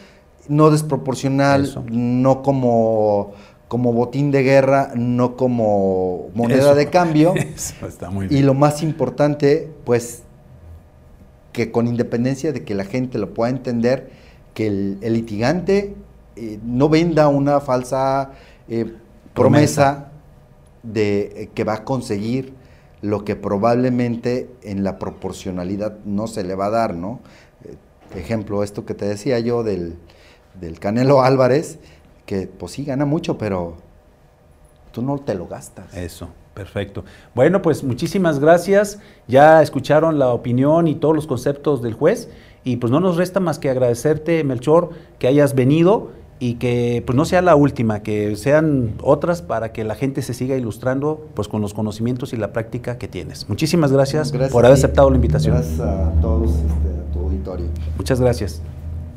[0.47, 3.33] no desproporcional, no como,
[3.67, 7.33] como botín de guerra, no como moneda de cambio.
[7.87, 8.41] está muy bien.
[8.41, 10.23] Y lo más importante, pues,
[11.51, 14.11] que con independencia de que la gente lo pueda entender,
[14.53, 15.95] que el, litigante
[16.35, 18.31] eh, no venda una falsa
[18.67, 18.93] eh,
[19.33, 20.11] promesa.
[20.83, 22.53] de eh, que va a conseguir
[23.01, 27.19] lo que probablemente en la proporcionalidad no se le va a dar, ¿no?
[28.15, 29.95] Ejemplo, esto que te decía yo del,
[30.59, 31.79] del Canelo Álvarez,
[32.25, 33.75] que pues sí gana mucho, pero
[34.91, 35.95] tú no te lo gastas.
[35.95, 36.29] Eso.
[36.53, 37.03] Perfecto.
[37.35, 38.99] Bueno, pues muchísimas gracias.
[39.27, 42.29] Ya escucharon la opinión y todos los conceptos del juez
[42.63, 44.89] y pues no nos resta más que agradecerte, Melchor,
[45.19, 49.83] que hayas venido y que pues no sea la última, que sean otras para que
[49.83, 53.47] la gente se siga ilustrando pues con los conocimientos y la práctica que tienes.
[53.49, 55.55] Muchísimas gracias, por haber aceptado la invitación.
[55.55, 57.67] Gracias a todos, este, a tu auditorio.
[57.97, 58.61] Muchas gracias.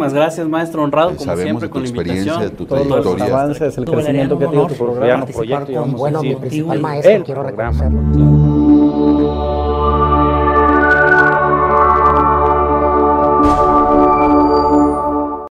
[0.00, 2.40] Muchísimas gracias, maestro honrado, como siempre, con la invitación.
[2.40, 5.72] De tu Todos los avances, el crecimiento que ha tenido tu programa, proyecto.
[5.74, 8.49] Con, bueno, mi principal maestro, quiero reconocerlo.